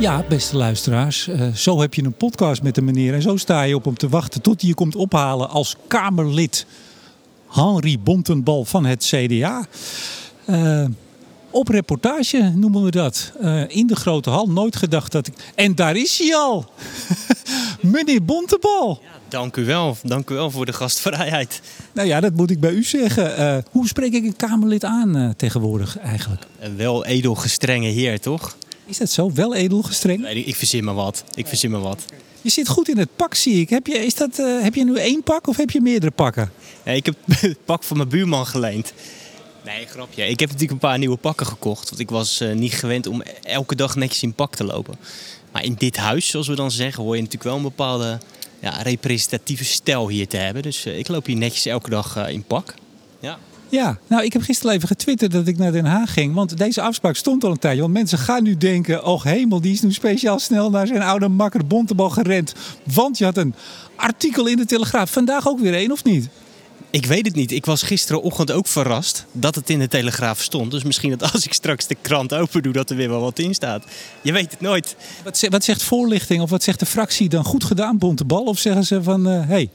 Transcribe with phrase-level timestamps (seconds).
[0.00, 3.62] Ja, beste luisteraars, uh, zo heb je een podcast met de meneer en zo sta
[3.62, 6.66] je op om te wachten tot hij je komt ophalen als Kamerlid
[7.48, 9.66] Henry Bontenbal van het CDA.
[10.46, 10.84] Uh,
[11.50, 13.32] op reportage noemen we dat.
[13.42, 14.46] Uh, in de grote hal.
[14.46, 15.34] Nooit gedacht dat ik.
[15.54, 16.70] En daar is hij al!
[17.92, 18.98] Meneer Bontebal.
[19.02, 19.96] Ja, dank u wel.
[20.02, 21.60] Dank u wel voor de gastvrijheid.
[21.92, 23.64] Nou ja, dat moet ik bij u zeggen.
[23.70, 26.46] Hoe spreek ik een Kamerlid aan tegenwoordig eigenlijk?
[26.58, 28.56] Een wel edel gestrenge heer, toch?
[28.90, 29.32] Is dat zo?
[29.32, 30.20] Wel edel gestreng?
[30.20, 31.24] Nee, ik verzin me wat.
[31.34, 32.04] Ik verzin me wat.
[32.42, 33.70] Je zit goed in het pak, zie ik.
[33.70, 36.52] Heb je, is dat, heb je nu één pak of heb je meerdere pakken?
[36.84, 38.92] Ja, ik heb het pak van mijn buurman geleend.
[39.64, 40.22] Nee, grapje.
[40.22, 41.88] Ik heb natuurlijk een paar nieuwe pakken gekocht.
[41.88, 44.96] Want ik was uh, niet gewend om elke dag netjes in pak te lopen.
[45.52, 48.18] Maar in dit huis, zoals we dan zeggen, hoor je natuurlijk wel een bepaalde
[48.60, 50.62] ja, representatieve stijl hier te hebben.
[50.62, 52.74] Dus uh, ik loop hier netjes elke dag in pak.
[53.20, 53.38] Ja.
[53.70, 56.34] Ja, nou ik heb gisteren even getwitterd dat ik naar Den Haag ging.
[56.34, 57.80] Want deze afspraak stond al een tijdje.
[57.80, 61.28] Want mensen gaan nu denken, oh hemel, die is nu speciaal snel naar zijn oude
[61.28, 62.54] makker Bontebal gerend.
[62.94, 63.54] Want je had een
[63.96, 65.10] artikel in de Telegraaf.
[65.10, 66.28] Vandaag ook weer één, of niet?
[66.90, 67.52] Ik weet het niet.
[67.52, 70.70] Ik was gisterenochtend ook verrast dat het in de Telegraaf stond.
[70.70, 73.38] Dus misschien dat als ik straks de krant open doe, dat er weer wel wat
[73.38, 73.84] in staat.
[74.22, 74.96] Je weet het nooit.
[75.24, 77.44] Wat, wat zegt voorlichting of wat zegt de fractie dan?
[77.44, 78.44] Goed gedaan, Bontebal?
[78.44, 79.40] Of zeggen ze van, hé...
[79.40, 79.70] Uh, hey.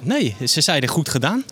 [0.00, 1.44] Nee, ze zeiden goed gedaan.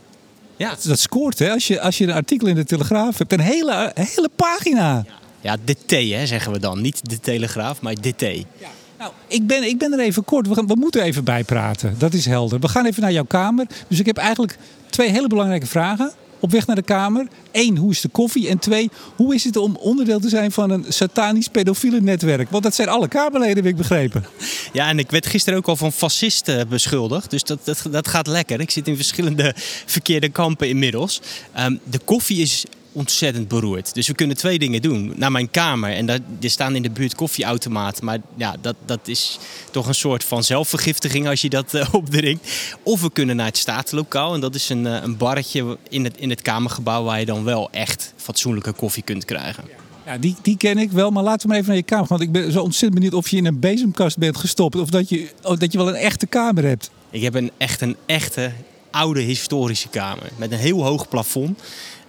[0.56, 0.70] Ja.
[0.70, 1.50] Dat, dat, scoort, hè?
[1.50, 5.04] Als je, als je een artikel in de Telegraaf hebt, een hele, hele pagina.
[5.40, 6.80] Ja, de T, hè, zeggen we dan.
[6.80, 8.20] Niet de Telegraaf, maar de T.
[8.20, 8.68] Ja.
[8.98, 10.48] Nou, ik ben, ik ben er even kort.
[10.48, 11.94] We, gaan, we moeten even bijpraten.
[11.98, 12.60] Dat is helder.
[12.60, 13.66] We gaan even naar jouw kamer.
[13.88, 14.58] Dus ik heb eigenlijk
[14.90, 16.12] twee hele belangrijke vragen
[16.42, 17.26] op weg naar de Kamer.
[17.52, 18.48] Eén, hoe is de koffie?
[18.48, 22.50] En twee, hoe is het om onderdeel te zijn van een satanisch pedofiele netwerk?
[22.50, 24.24] Want dat zijn alle Kamerleden, heb ik begrepen.
[24.72, 27.30] Ja, en ik werd gisteren ook al van fascisten beschuldigd.
[27.30, 28.60] Dus dat, dat, dat gaat lekker.
[28.60, 29.54] Ik zit in verschillende
[29.86, 31.20] verkeerde kampen inmiddels.
[31.58, 33.94] Um, de koffie is ontzettend beroerd.
[33.94, 35.12] Dus we kunnen twee dingen doen.
[35.16, 35.92] Naar mijn kamer.
[35.92, 38.04] En daar, er staan in de buurt koffieautomaten.
[38.04, 39.38] Maar ja, dat, dat is
[39.70, 42.48] toch een soort van zelfvergiftiging als je dat uh, opdringt.
[42.82, 44.34] Of we kunnen naar het statenlokaal.
[44.34, 47.44] En dat is een, uh, een barretje in het, in het kamergebouw waar je dan
[47.44, 49.64] wel echt fatsoenlijke koffie kunt krijgen.
[50.06, 52.06] Ja, die, die ken ik wel, maar laten we maar even naar je kamer.
[52.06, 54.76] Want ik ben zo ontzettend benieuwd of je in een bezemkast bent gestopt.
[54.76, 56.90] Of dat je, of dat je wel een echte kamer hebt.
[57.10, 58.52] Ik heb een echt een echte
[58.90, 60.30] oude historische kamer.
[60.36, 61.62] Met een heel hoog plafond.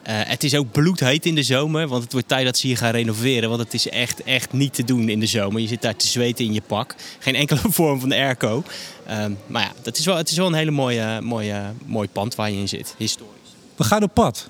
[0.07, 2.77] Uh, het is ook bloedheet in de zomer, want het wordt tijd dat ze hier
[2.77, 3.49] gaan renoveren.
[3.49, 5.61] Want het is echt, echt niet te doen in de zomer.
[5.61, 6.95] Je zit daar te zweten in je pak.
[7.19, 8.63] Geen enkele vorm van airco.
[9.09, 12.35] Uh, maar ja, dat is wel, het is wel een hele mooie, mooie, mooi pand
[12.35, 13.55] waar je in zit, historisch.
[13.75, 14.47] We gaan op pad.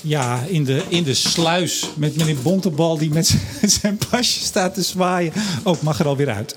[0.00, 3.36] Ja, in de, in de sluis met meneer Bontebal die met
[3.80, 5.32] zijn pasje staat te zwaaien.
[5.64, 6.56] Oh, mag er alweer uit.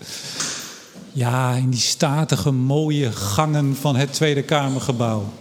[1.11, 5.33] Ja, in die statige, mooie gangen van het Tweede Kamergebouw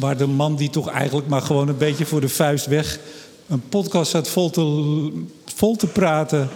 [0.00, 2.98] waar de man die toch eigenlijk maar gewoon een beetje voor de vuist weg
[3.46, 5.10] een podcast zat vol te,
[5.54, 6.48] vol te praten,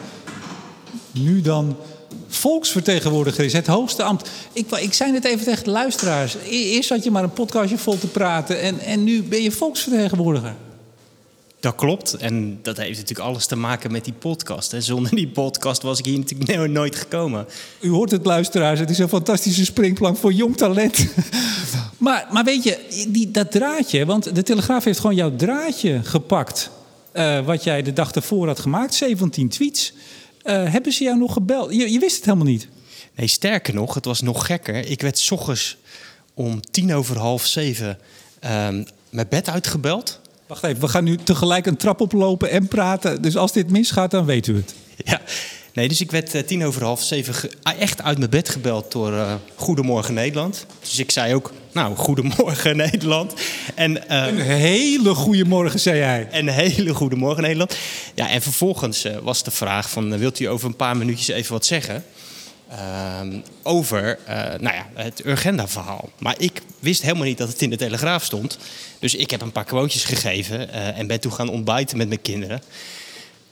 [1.12, 1.77] nu dan
[2.28, 4.31] volksvertegenwoordiger is, het hoogste ambt.
[4.53, 6.34] Ik, ik zei net even tegen de luisteraars.
[6.34, 9.53] E-, eerst had je maar een podcastje vol te praten en, en nu ben je
[9.53, 10.54] volksvertegenwoordiger.
[11.68, 12.14] Dat klopt.
[12.14, 14.72] En dat heeft natuurlijk alles te maken met die podcast.
[14.72, 17.46] En zonder die podcast was ik hier natuurlijk nooit gekomen.
[17.80, 18.80] U hoort het, luisteraars.
[18.80, 21.06] Het is een fantastische springplank voor jong talent.
[21.98, 24.06] maar, maar weet je, die, dat draadje...
[24.06, 26.70] Want de Telegraaf heeft gewoon jouw draadje gepakt...
[27.14, 28.94] Uh, wat jij de dag ervoor had gemaakt.
[28.94, 29.92] 17 tweets.
[30.44, 31.72] Uh, hebben ze jou nog gebeld?
[31.72, 32.68] Je, je wist het helemaal niet.
[33.14, 34.74] Nee, sterker nog, het was nog gekker.
[34.74, 35.76] Ik werd s ochtends
[36.34, 37.98] om tien over half zeven...
[38.44, 43.22] Um, mijn bed uitgebeld Wacht even, we gaan nu tegelijk een trap oplopen en praten.
[43.22, 44.75] Dus als dit misgaat, dan weet u het.
[45.04, 45.20] Ja,
[45.72, 48.92] nee, dus ik werd uh, tien over half zeven ah, echt uit mijn bed gebeld
[48.92, 50.66] door uh, Goedemorgen Nederland.
[50.81, 53.34] Dus ik zei ook, nou, Goedemorgen Nederland.
[53.75, 56.28] En, uh, een hele goede morgen, zei hij.
[56.31, 57.76] Een hele goede morgen Nederland.
[58.15, 61.66] Ja, en vervolgens was de vraag van, wilt u over een paar minuutjes even wat
[61.66, 62.04] zeggen?
[62.70, 63.20] Uh,
[63.62, 66.08] over uh, nou ja, het Urgenda-verhaal.
[66.18, 68.58] Maar ik wist helemaal niet dat het in de Telegraaf stond.
[68.98, 72.22] Dus ik heb een paar quotejes gegeven uh, en ben toen gaan ontbijten met mijn
[72.22, 72.62] kinderen.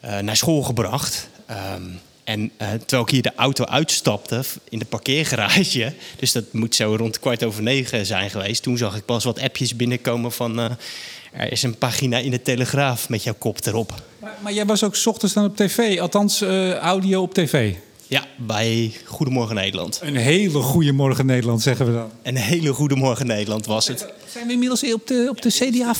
[0.05, 1.29] Uh, naar school gebracht.
[1.75, 6.95] Um, en terwijl ik hier de auto uitstapte in de parkeergarage, dus dat moet zo
[6.95, 11.51] rond kwart over negen zijn geweest, toen zag ik pas wat appjes binnenkomen van er
[11.51, 13.93] is een pagina in de Telegraaf met jouw kop erop.
[14.19, 16.41] Maar, maar jij was ook ochtends dan op tv, althans
[16.81, 17.75] audio op tv?
[18.09, 19.99] Ja, bij Goedemorgen Nederland.
[20.03, 22.11] Een hele goede morgen Nederland, zeggen we dan.
[22.23, 24.05] Een hele goede morgen Nederland was het.
[24.31, 25.93] Zijn we inmiddels op de, op de CDA...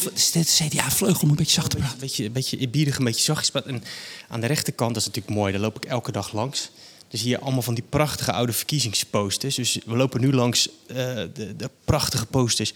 [0.44, 1.94] CDA-vleugel om een beetje zacht te praten.
[1.94, 3.64] Een beetje, een beetje eerbiedig, een beetje zachtjes.
[3.64, 3.84] En
[4.28, 6.70] aan de rechterkant, dat is natuurlijk mooi, daar loop ik elke dag langs.
[7.08, 9.56] Dus hier allemaal van die prachtige oude verkiezingsposters.
[9.56, 12.74] Dus we lopen nu langs uh, de, de, prachtige posters.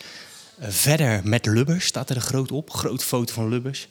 [0.61, 2.69] Uh, verder met Lubbers staat er een groot op.
[2.69, 3.87] Grote foto van Lubbers.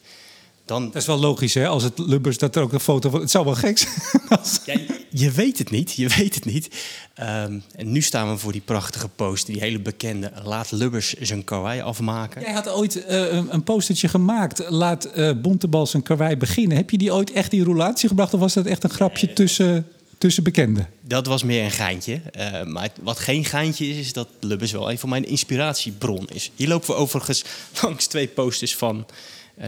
[0.65, 0.85] dan...
[0.85, 1.67] Dat is wel logisch, hè?
[1.67, 3.19] Als het Lubbers dat er ook een foto van.
[3.19, 3.93] Het zou wel gek zijn.
[4.39, 4.79] als- Ja,
[5.11, 6.67] je- weet het niet, je weet het niet.
[7.13, 10.31] Ehm, en nu staan we voor die prachtige post, die hele bekende...
[10.43, 12.41] Laat Lubbers zijn karwei afmaken.
[12.41, 14.69] Jij had ooit eh, een, postertje gemaakt.
[14.69, 16.77] Laat eh Bontebal zijn karwei beginnen.
[16.77, 18.33] Heb je die ooit echt in roulatie gebracht?
[18.33, 19.87] Of was dat echt een grapje tussen,
[20.17, 20.87] tussen bekenden?
[21.01, 22.21] Dat was meer een geintje.
[22.31, 26.51] Eh, maar wat geen geintje is, is dat Lubbers wel een van mijn inspiratiebron is.
[26.55, 27.43] Hier lopen we overigens
[27.81, 29.05] langs twee posters van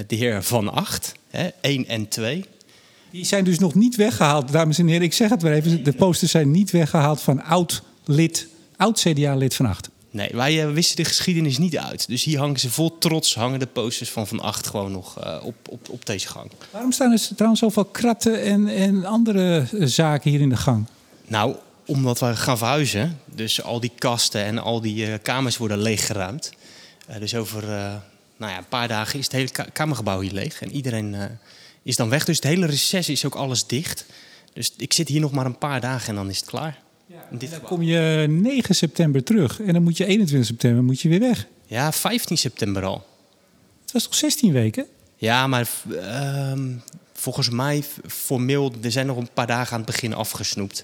[0.07, 1.11] de heer Van Acht.
[1.29, 2.45] Hè, 1 en 2.
[3.13, 5.01] Die zijn dus nog niet weggehaald, dames en heren.
[5.01, 5.83] Ik zeg het weer even.
[5.83, 9.89] De posters zijn niet weggehaald van oud-lid, oud-CDA-lid van Acht.
[10.11, 12.07] Nee, wij eh, wisten de geschiedenis niet uit.
[12.07, 15.37] Dus hier hangen ze vol trots, hangen de posters van Van Acht gewoon nog eh,
[15.43, 16.51] op, op, op deze gang.
[16.71, 20.85] Waarom staan er trouwens zoveel kratten en, en andere eh, zaken hier in de gang?
[21.27, 21.55] Nou,
[21.85, 23.19] omdat we gaan verhuizen.
[23.35, 26.51] Dus al die kasten en al die kamers worden leeggeruimd.
[27.19, 27.67] Dus over
[28.37, 30.61] nou ja, een paar dagen is het hele ka- kamergebouw hier leeg.
[30.61, 31.15] En iedereen
[31.83, 32.25] is dan weg.
[32.25, 34.05] Dus het hele reces is ook alles dicht.
[34.53, 36.81] Dus ik zit hier nog maar een paar dagen en dan is het klaar.
[37.31, 41.01] In dit Dan kom je 9 september terug en dan moet je 21 september moet
[41.01, 41.47] je weer weg.
[41.65, 43.05] Ja, 15 september al.
[43.81, 44.85] Het was toch 16 weken?
[45.15, 46.71] Ja, maar ehm,
[47.13, 50.83] volgens mij formeel, er zijn nog een paar dagen aan het begin afgesnoept.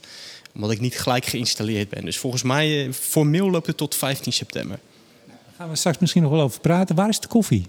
[0.54, 2.06] Omdat ik niet gelijk geïnstalleerd ben.
[2.06, 4.80] Dus volgens mij, eh, formeel loopt het tot 15 september.
[5.28, 6.96] Daar gaan we straks misschien nog wel over praten.
[6.96, 7.68] Waar is de koffie?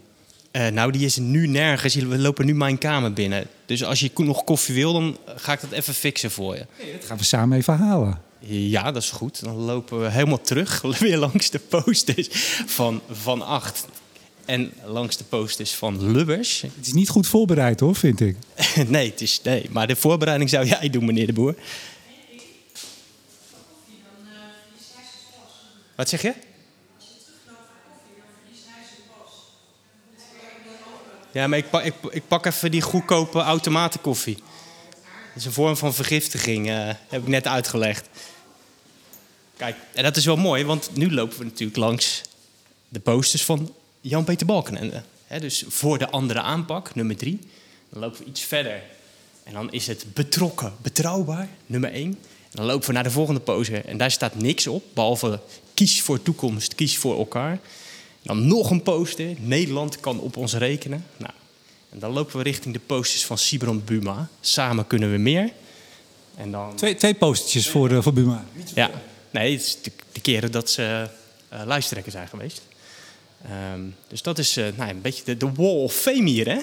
[0.50, 1.94] Eh, nou, die is nu nergens.
[1.94, 3.46] We lopen nu mijn kamer binnen.
[3.66, 6.66] Dus als je nog koffie wil, dan ga ik dat even fixen voor je.
[6.92, 8.20] Dat gaan we samen even halen.
[8.46, 9.44] Ja, dat is goed.
[9.44, 10.82] Dan lopen we helemaal terug.
[10.98, 12.28] Weer langs de posters
[12.66, 13.86] van Van Acht.
[14.44, 16.62] En langs de posters van Lubbers.
[16.62, 18.36] Het is niet goed voorbereid hoor, vind ik.
[18.86, 21.54] nee, het is, nee, maar de voorbereiding zou jij doen, meneer de Boer.
[25.94, 26.32] Wat zeg je?
[31.32, 34.34] Ja, maar ik pak, ik, ik pak even die goedkope automatenkoffie.
[34.34, 38.08] Dat is een vorm van vergiftiging, eh, heb ik net uitgelegd.
[39.56, 42.22] Kijk, en dat is wel mooi, want nu lopen we natuurlijk langs
[42.88, 45.02] de posters van Jan-Peter Balkenende.
[45.40, 47.38] Dus voor de andere aanpak, nummer drie.
[47.88, 48.82] Dan lopen we iets verder.
[49.42, 52.18] En dan is het betrokken, betrouwbaar, nummer één.
[52.42, 53.84] En dan lopen we naar de volgende poster.
[53.84, 55.40] En daar staat niks op, behalve
[55.74, 57.58] kies voor toekomst, kies voor elkaar.
[58.22, 61.04] Dan nog een poster, Nederland kan op ons rekenen.
[61.16, 61.32] Nou,
[61.90, 64.28] en dan lopen we richting de posters van Sibron Buma.
[64.40, 65.52] Samen kunnen we meer.
[66.36, 66.76] En dan...
[66.76, 68.44] Twee, twee postertjes voor, eh, voor Buma.
[68.74, 68.90] Ja,
[69.30, 71.08] nee, het is de, de keren dat ze
[71.48, 72.62] eh lijsttrekker zijn geweest.
[73.44, 76.48] Ehm, dus dat is eh, nou, ja, een beetje de, de wall of fame hier,
[76.48, 76.60] hè?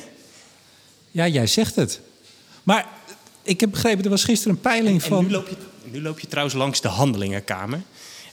[1.11, 1.99] Ja, jij zegt het.
[2.63, 2.87] Maar
[3.41, 5.25] ik heb begrepen, er was gisteren een peiling En van...
[5.25, 5.55] nu loop, je,
[5.91, 7.81] nu loop je trouwens langs de handelingenkamer.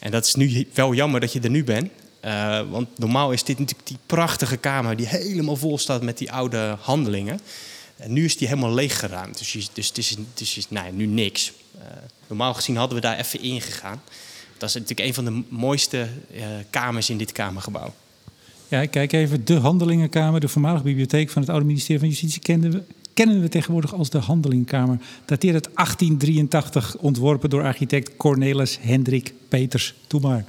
[0.00, 1.90] En dat is nu wel jammer dat je er nu bent.
[2.24, 6.32] Eh, want normaal is dit natuurlijk die prachtige kamer die helemaal vol staat met die
[6.32, 7.40] oude handelingen.
[7.96, 9.38] En nu is die helemaal leeggeruimd.
[9.38, 11.52] Dus, dus het is, het is nou, nu niks.
[11.78, 11.86] Eh,
[12.26, 14.02] normaal gezien hadden we daar even ingegaan.
[14.58, 17.94] Dat is natuurlijk een van de mooiste eh, kamers in dit kamergebouw.
[18.68, 19.44] Ja, kijk even.
[19.44, 22.82] De Handelingenkamer, de voormalige bibliotheek van het oude ministerie van Justitie, kenden we,
[23.14, 24.98] kennen we tegenwoordig als de Handelingenkamer.
[25.24, 29.94] Dateert uit 1883, ontworpen door architect Cornelis Hendrik Peters.
[30.06, 30.44] Doe maar.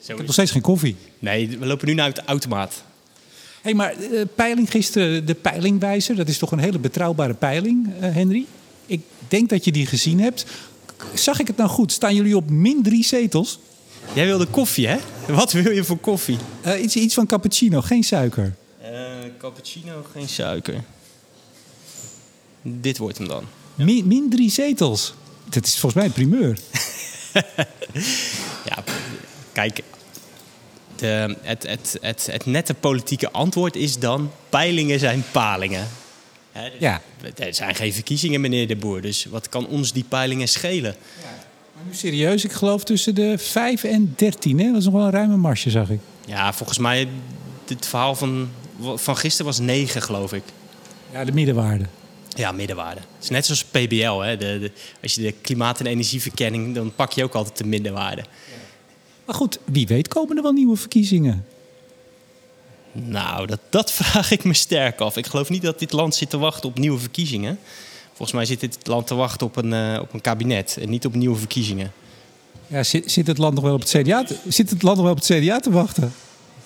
[0.00, 0.96] Ik heb nog steeds geen koffie.
[1.18, 2.74] Nee, we lopen nu naar de automaat.
[2.74, 2.82] Hé,
[3.62, 8.14] hey, maar eh, peiling gisteren, de peilingwijzer, dat is toch een hele betrouwbare peiling, eh,
[8.14, 8.46] Henry?
[8.86, 10.46] Ik denk dat je die gezien hebt.
[11.14, 11.92] Zag ik het nou goed?
[11.92, 13.58] Staan jullie op min drie zetels?
[14.12, 14.96] Jij wilde koffie, hè?
[15.28, 16.38] Wat wil je voor koffie?
[16.60, 18.54] Eh, iets, iets van cappuccino, geen suiker.
[19.38, 20.84] Cappuccino, geen suiker.
[22.62, 23.44] Dit wordt hem dan.
[23.74, 25.14] Min, min drie zetels.
[25.48, 26.58] Dat is volgens mij een primeur.
[28.64, 28.84] Ja,
[29.56, 29.82] kijk.
[30.96, 34.30] De, het, het, het, het nette politieke antwoord is dan...
[34.48, 35.88] peilingen zijn palingen.
[36.52, 37.00] Hè, dus Ja.
[37.36, 39.00] Er zijn geen verkiezingen, meneer de Boer.
[39.00, 40.96] Dus wat kan ons die peilingen schelen?
[41.74, 44.58] Maar nu serieus, ik geloof tussen de 5 en 13.
[44.58, 44.66] Hè?
[44.66, 46.00] Dat is nog wel een ruime marsje, zag ik.
[46.26, 47.08] Ja, volgens mij...
[47.68, 48.48] het verhaal van,
[48.80, 50.42] van gisteren was 9, geloof ik.
[51.12, 51.84] Ja, de middenwaarde.
[52.28, 53.00] Ja, middenwaarde.
[53.00, 54.18] Het is net zoals PBL.
[54.18, 54.36] Hè?
[54.36, 54.72] De, de,
[55.02, 56.74] als je de klimaat- en energieverkenning...
[56.74, 58.24] dan pak je ook altijd de middenwaarde.
[59.26, 61.44] Maar goed, wie weet komen er wel nieuwe verkiezingen.
[62.92, 65.16] Nou, dat, dat vraag ik me sterk af.
[65.16, 67.58] Ik geloof niet dat dit land zit te wachten op nieuwe verkiezingen.
[68.06, 71.06] Volgens mij zit dit land te wachten op een, eh, op een kabinet en niet
[71.06, 71.92] op nieuwe verkiezingen.
[72.66, 75.04] Ja, zit, zit, het land nog wel op het CDA te, zit het land nog
[75.04, 76.12] wel op het CDA te wachten?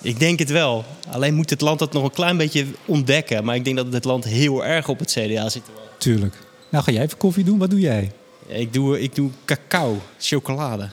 [0.01, 0.85] Ik denk het wel.
[1.09, 3.43] Alleen moet het land dat nog een klein beetje ontdekken.
[3.43, 5.97] Maar ik denk dat het land heel erg op het CDA zit te wachten.
[5.97, 6.35] Tuurlijk.
[6.69, 7.57] Nou, ga jij even koffie doen?
[7.57, 8.11] Wat doe jij?
[8.47, 10.89] Ik doe, ik doe cacao, chocolade,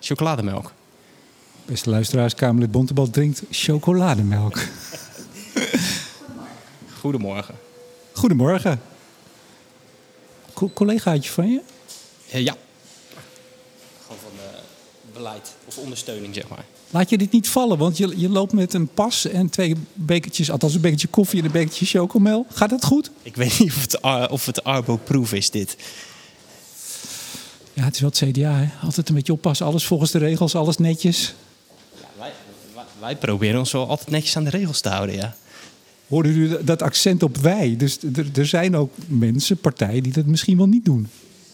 [0.00, 0.72] chocolademelk.
[1.64, 4.58] Beste luisteraars, Kamerlid Bontebal drinkt chocolademelk.
[7.00, 7.54] Goedemorgen.
[8.12, 8.80] Goedemorgen.
[10.52, 11.60] Co collegaatje van je?
[12.26, 12.56] Ja.
[14.02, 14.42] Gewoon van uh,
[15.12, 16.64] beleid of ondersteuning, zeg maar.
[16.90, 20.50] Laat je dit niet vallen, want je, je loopt met een pas en twee bekertjes,
[20.50, 22.46] althans een bekertje koffie en een bekertje chocomel.
[22.52, 23.10] Gaat dat goed?
[23.22, 25.76] Ik weet niet of het, of het Arbo-proof is, dit.
[27.72, 28.68] Ja, het is wel het CDA, hè?
[28.84, 29.66] Altijd een beetje oppassen.
[29.66, 31.34] Alles volgens de regels, alles netjes.
[33.02, 35.36] Wij, proberen ons wel altijd netjes aan de regels te houden, ja.
[36.08, 37.76] Hoorde u dat accent op wij?
[37.76, 37.98] Dus
[38.34, 41.08] er zijn ook mensen, partijen, die dat misschien wel niet doen.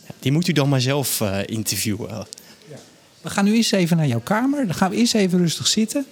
[0.07, 2.09] Ja, die moet u dan maar zelf uh, interviewen.
[2.09, 2.27] Ja.
[3.21, 4.67] We gaan nu eens even naar jouw kamer.
[4.67, 6.07] Dan gaan we eerst even rustig zitten.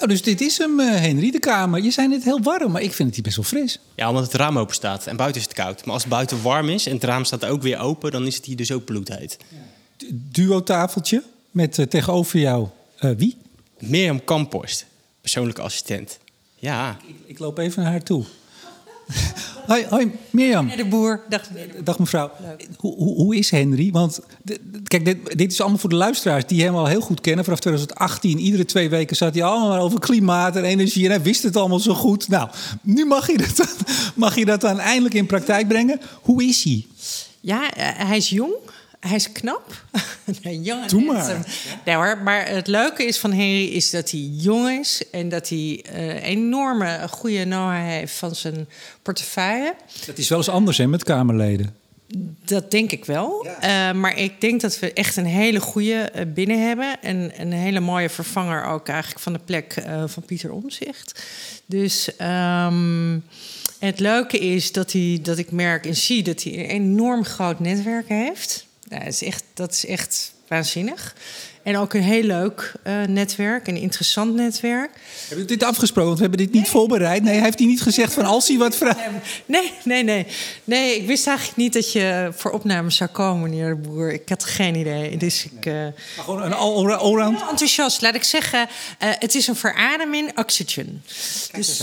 [0.00, 1.82] Oh, dus dit is hem, uh, Henry, de kamer.
[1.82, 3.80] Je zei net heel warm, maar ik vind het hier best wel fris.
[3.94, 5.84] Ja, omdat het raam open staat en buiten is het koud.
[5.84, 8.36] Maar als het buiten warm is en het raam staat ook weer open, dan is
[8.36, 9.36] het hier dus ook bloedheet.
[9.48, 9.69] Ja.
[10.08, 12.68] Duo-tafeltje met uh, tegenover jou
[13.00, 13.36] uh, wie?
[13.78, 14.86] Mirjam Kamphorst,
[15.20, 16.18] persoonlijke assistent.
[16.54, 16.98] Ja.
[17.06, 18.24] Ik, ik, loop even naar haar toe.
[19.66, 20.68] hoi, hoi, Mirjam.
[20.76, 21.20] de boer.
[21.28, 21.48] Dag,
[21.84, 22.30] Dag mevrouw.
[22.76, 23.90] Hoe, hoe, hoe, is Henry?
[23.90, 24.20] Want
[24.84, 27.44] kijk, dit, dit, is allemaal voor de luisteraars die hem al heel goed kennen.
[27.44, 31.04] Vanaf 2018, iedere twee weken zat hij allemaal over klimaat en energie.
[31.04, 32.28] En hij wist het allemaal zo goed.
[32.28, 32.48] Nou,
[32.82, 33.76] nu mag je dat,
[34.14, 36.00] mag je dat dan eindelijk in praktijk brengen.
[36.22, 36.86] Hoe is hij?
[37.40, 38.54] Ja, hij is jong.
[39.00, 39.84] Hij is knap.
[40.42, 41.46] nee, jong Doe maar.
[41.84, 45.48] Nee, hoor, maar het leuke is van Henry is dat hij jong is en dat
[45.48, 48.68] hij uh, enorme goede know heeft van zijn
[49.02, 49.74] portefeuille.
[50.06, 51.74] Dat is wel eens anders hè, met Kamerleden.
[52.44, 53.46] Dat denk ik wel.
[53.60, 53.90] Ja.
[53.90, 57.02] Uh, maar ik denk dat we echt een hele goede uh, binnen hebben.
[57.02, 61.24] En een hele mooie vervanger ook eigenlijk van de plek uh, van Pieter Omzicht.
[61.66, 62.10] Dus
[62.66, 63.24] um,
[63.78, 67.60] het leuke is dat, hij, dat ik merk en zie dat hij een enorm groot
[67.60, 68.68] netwerk heeft.
[68.90, 71.14] Dat, is echt, dat is echt waanzinnig.
[71.62, 74.90] En ook een heel leuk uh, netwerk, een interessant netwerk.
[75.28, 76.08] Hebben we dit afgesproken?
[76.08, 76.70] Want we hebben dit niet nee.
[76.70, 77.22] voorbereid.
[77.22, 78.98] Nee, heeft hij niet gezegd van als hij wat vraagt?
[79.46, 80.26] Nee, nee, nee.
[80.64, 84.12] Nee, ik wist eigenlijk niet dat je voor opnames zou komen, meneer de Boer.
[84.12, 85.16] Ik had geen idee.
[85.16, 85.66] Dus ik...
[85.66, 86.52] Uh, maar gewoon een
[86.96, 87.40] allround?
[87.40, 88.02] enthousiast.
[88.02, 91.02] Laat ik zeggen, uh, het is een verademing oxygen.
[91.52, 91.82] Dus,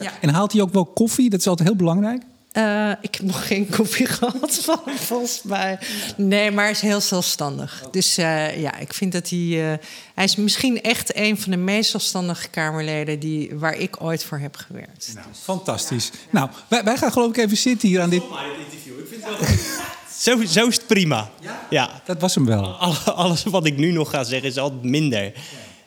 [0.00, 0.12] ja.
[0.20, 1.30] En haalt hij ook wel koffie?
[1.30, 2.22] Dat is altijd heel belangrijk.
[2.58, 5.78] Uh, ik heb nog geen koffie gehad van hem, volgens mij.
[6.16, 7.82] Nee, maar hij is heel zelfstandig.
[7.90, 9.38] Dus uh, ja, ik vind dat hij...
[9.38, 9.72] Uh,
[10.14, 13.18] hij is misschien echt een van de meest zelfstandige Kamerleden...
[13.18, 15.10] Die, waar ik ooit voor heb gewerkt.
[15.14, 16.10] Nou, fantastisch.
[16.30, 18.22] Nou, wij, wij, gaan geloof ik even zitten hier aan dit...
[18.22, 18.98] interview.
[18.98, 21.30] Ik vind het wel zo, zo is het prima.
[21.40, 21.66] Ja?
[21.70, 22.02] ja?
[22.04, 22.64] Dat was hem wel.
[23.04, 25.24] Alles wat ik nu nog ga zeggen is altijd minder.
[25.24, 25.32] Ja.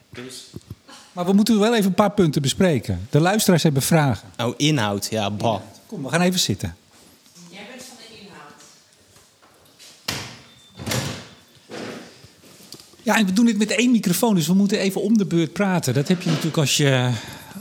[0.10, 0.46] Dus...
[1.12, 3.08] Maar we moeten wel even een paar punten bespreken.
[3.10, 4.30] De luisteraars hebben vragen.
[4.38, 5.08] Oh, inhoud.
[5.10, 5.62] Ja, bah.
[5.86, 6.76] Kom, we gaan even zitten.
[7.50, 8.54] Jij bent van de inhoud.
[13.04, 15.54] Ja, en we doen dit met één microfoon, dus we moeten even om de beurt
[15.54, 15.94] praten.
[15.94, 17.12] Dat heb je natuurlijk als je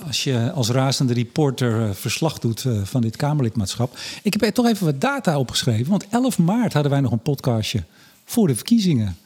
[0.07, 3.99] als, je als razende reporter verslag doet van dit Kamerlidmaatschap.
[4.23, 7.23] Ik heb er toch even wat data opgeschreven, want 11 maart hadden wij nog een
[7.23, 7.83] podcastje
[8.25, 9.17] voor de verkiezingen.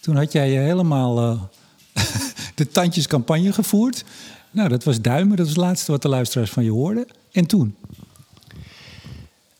[0.00, 1.42] Toen had jij helemaal uh,
[2.54, 4.04] de tandjescampagne gevoerd.
[4.50, 7.06] Nou, dat was duimen, dat was het laatste wat de luisteraars van je hoorden.
[7.32, 7.76] En toen?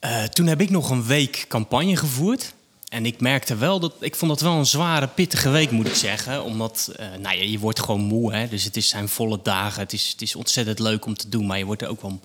[0.05, 2.55] Uh, toen heb ik nog een week campagne gevoerd.
[2.89, 3.95] En ik merkte wel dat.
[4.01, 6.45] Ik vond dat wel een zware, pittige week, moet ik zeggen.
[6.45, 8.33] Omdat uh, nou ja, je wordt gewoon moe.
[8.33, 8.49] Hè?
[8.49, 9.81] Dus het is, zijn volle dagen.
[9.81, 11.47] Het is, het is ontzettend leuk om te doen.
[11.47, 12.21] Maar je wordt er ook wel.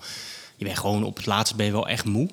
[0.56, 2.28] Je bent gewoon op het laatste ben je wel echt moe.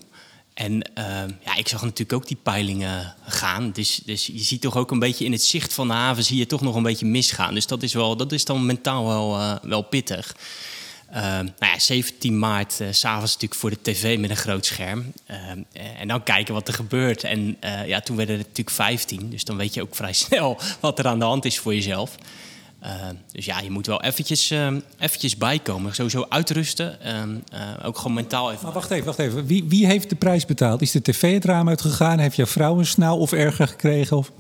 [0.54, 1.06] En uh,
[1.46, 3.72] ja, ik zag natuurlijk ook die peilingen gaan.
[3.72, 6.38] Dus, dus je ziet toch ook een beetje in het zicht van de haven zie
[6.38, 7.54] je toch nog een beetje misgaan.
[7.54, 10.36] Dus dat is, wel, dat is dan mentaal wel, uh, wel pittig.
[11.14, 15.14] Uh, nou ja, 17 maart, uh, s'avonds natuurlijk voor de tv met een groot scherm.
[15.32, 15.38] Uh,
[16.00, 17.24] en dan kijken wat er gebeurt.
[17.24, 19.30] En ja, toen werden het natuurlijk 15.
[19.30, 22.16] Dus dan weet je ook vrij snel wat er aan de hand is voor jezelf.
[23.32, 24.54] dus ja, je moet wel eventjes,
[25.00, 25.96] eventjes bijkomen.
[25.96, 27.00] Sowieso uitrusten.
[27.84, 28.64] ook gewoon mentaal even.
[28.64, 29.46] Maar wacht even, wacht even.
[29.46, 30.82] Wie, wie heeft de prijs betaald?
[30.82, 32.20] Is de tv het raam uitgegaan?
[32.20, 34.18] Heeft jouw vrouw een snauw of erger gekregen?
[34.18, 34.32] Of...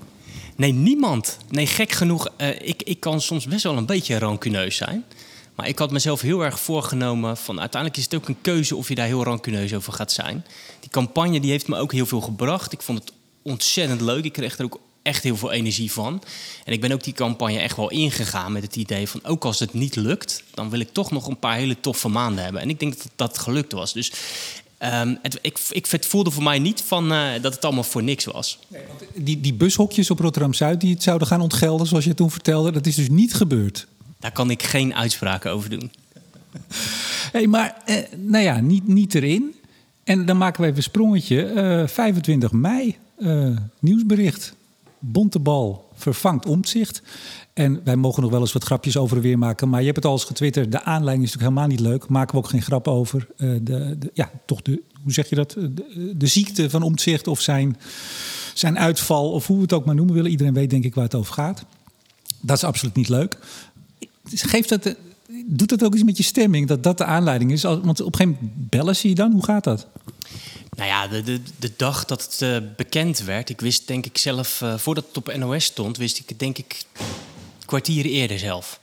[0.55, 1.38] Nee, niemand.
[1.50, 2.29] Nee, gek genoeg.
[2.62, 5.05] ik, ik kan soms best wel een beetje rancuneus zijn.
[5.55, 8.88] Maar ik had mezelf heel erg voorgenomen van uiteindelijk is het ook een keuze of
[8.88, 10.45] je daar heel rancuneus over gaat zijn.
[10.79, 12.71] Die campagne die heeft me ook heel veel gebracht.
[12.71, 14.24] Ik vond het ontzettend leuk.
[14.24, 16.24] Ik kreeg er ook echt heel veel energie van.
[16.65, 19.59] En ik ben ook die campagne echt wel ingegaan met het idee van ook als
[19.59, 22.62] het niet lukt, dan wil ik toch nog een paar hele toffe maanden hebben.
[22.62, 23.93] En ik denk dat dat gelukt was.
[23.93, 24.12] Dus
[24.79, 28.59] Um, het, ik, voelde voor mij niet van, uh, dat het allemaal voor niks was.
[28.67, 28.81] Nee,
[29.15, 32.85] die, die bushokjes op Rotterdam-Zuid die het zouden gaan ontgelden, zoals je toen vertelde, dat
[32.85, 33.88] is dus niet gebeurd.
[34.19, 35.91] Daar kan ik geen uitspraken over doen.
[37.31, 39.55] hey, maar eh, nou ja, niet, niet erin.
[40.03, 41.53] En dan maken we even een sprongetje.
[41.53, 44.55] Uh, 25 mei, uh, nieuwsbericht.
[45.00, 47.01] Bontebal vervangt omzicht.
[47.53, 49.69] En wij mogen nog wel eens wat grapjes over weer maken.
[49.69, 50.72] Maar je hebt het al eens getwitterd.
[50.72, 52.10] De aanleiding is natuurlijk helemaal niet leuk.
[52.10, 53.27] Maken we ook geen grap over.
[53.38, 55.51] Uh, de, de, ja, toch de, hoe zeg je dat?
[55.51, 57.77] De, de ziekte van omzicht of zijn,
[58.53, 59.31] zijn uitval.
[59.31, 60.31] Of hoe we het ook maar noemen willen.
[60.31, 61.65] Iedereen weet denk ik waar het over gaat.
[62.41, 63.38] Dat is absoluut niet leuk.
[64.34, 64.96] Geeft dat,
[65.46, 66.67] doet dat ook iets met je stemming?
[66.67, 67.63] Dat dat de aanleiding is?
[67.63, 69.32] Want op een gegeven moment bellen ze je dan.
[69.32, 69.88] Hoe gaat dat?
[70.75, 74.17] Nou ja, de, de, de dag dat het uh, bekend werd, ik wist denk ik
[74.17, 76.84] zelf, uh, voordat het op NOS stond, wist ik het denk ik
[77.65, 78.79] kwartier eerder zelf.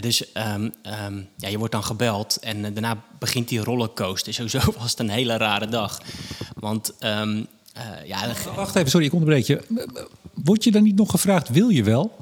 [0.00, 0.72] dus um,
[1.04, 4.34] um, ja, je wordt dan gebeld en uh, daarna begint die rollercoaster.
[4.42, 6.00] Sowieso was het een hele rare dag.
[6.54, 7.46] Want um,
[8.06, 8.34] ja...
[8.54, 9.86] Wacht even, sorry, ik onderbreek je.
[10.32, 12.21] Word je dan niet nog gevraagd, wil je wel?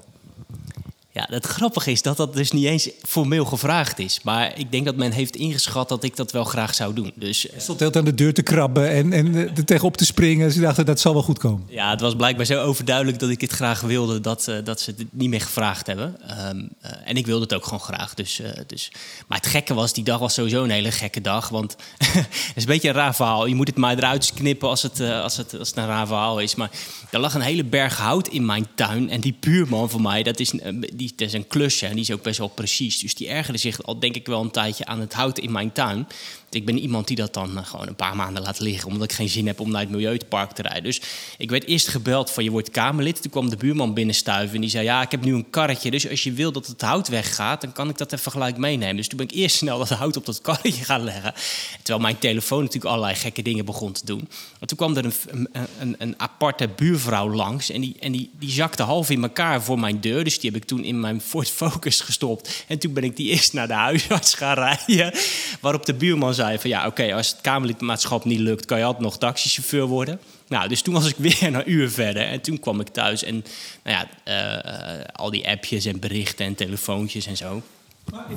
[1.13, 4.21] Ja, het grappige is dat dat dus niet eens formeel gevraagd is.
[4.23, 7.13] Maar ik denk dat men heeft ingeschat dat ik dat wel graag zou doen.
[7.15, 10.53] Dus, stond heel aan de deur te krabben en, en er tegenop te springen.
[10.53, 11.67] Ze dachten, dat zal wel goed komen.
[11.69, 14.21] Ja, het was blijkbaar zo overduidelijk dat ik het graag wilde...
[14.21, 16.17] dat, uh, dat ze het niet meer gevraagd hebben.
[16.49, 18.15] Um, uh, en ik wilde het ook gewoon graag.
[18.15, 18.93] Dus, dus.
[19.27, 21.49] Maar het gekke was, die dag was sowieso een hele gekke dag.
[21.49, 23.47] Want het is een beetje een raar verhaal.
[23.47, 26.41] Je moet het maar eruit knippen als het, als het, als het een raar verhaal
[26.41, 26.55] is.
[26.55, 26.71] Maar
[27.11, 29.11] er lag een hele berg hout in mijn tuin.
[29.11, 30.53] En die buurman van mij, dat is...
[31.01, 32.99] Die, is een klusje en die is ook best wel precies.
[32.99, 35.73] Dus die ergerde zich al denk ik wel een tijdje aan het hout in mijn
[35.73, 36.07] tuin.
[36.51, 38.89] Ik ben iemand die dat dan gewoon een paar maanden laat liggen...
[38.89, 40.83] omdat ik geen zin heb om naar het milieupark te rijden.
[40.83, 41.01] Dus
[41.39, 43.23] ik werd eerst gebeld van je wordt Kamerlid.
[43.23, 44.85] Toen kwam de buurman binnenstuiven en die zei...
[44.85, 47.61] ja, ik heb nu een karretje, dus als je wil dat het hout weggaat...
[47.61, 48.97] dan kan ik dat even gelijk meenemen.
[48.97, 51.33] Dus toen ben ik eerst snel dat hout op dat karretje gaan leggen.
[51.77, 54.29] Terwijl mijn telefoon natuurlijk allerlei gekke dingen begon te doen.
[54.61, 57.71] En toen kwam er een, een, een aparte buurvrouw langs...
[57.71, 60.25] en, die, en die, die zakte half in elkaar voor mijn deur.
[60.25, 62.65] Dus die heb ik toen in mijn Ford Focus gestopt.
[62.67, 65.13] En toen ben ik die eerst naar de huisarts gaan rijden...
[65.61, 68.85] waarop de buurman zei van ja, oké, okay, als het Kamerlidmaatschap niet lukt, kan je
[68.85, 70.21] altijd nog taxichauffeur worden.
[70.49, 73.45] Nou, dus toen was ik weer een uur verder en toen kwam ik thuis en
[73.85, 77.63] nou ja, uh, uh, al die appjes en berichten en telefoontjes en zo.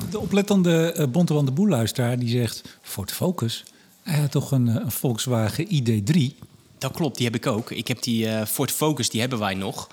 [0.10, 3.64] De oplettende uh, Bontewand de Boelluisteraar die zegt, Ford Focus,
[4.04, 6.46] hij had toch een, een Volkswagen ID3?
[6.78, 7.72] Dat klopt, die heb ik ook.
[7.72, 9.90] Ik heb die Ford Focus, die hebben wij nog.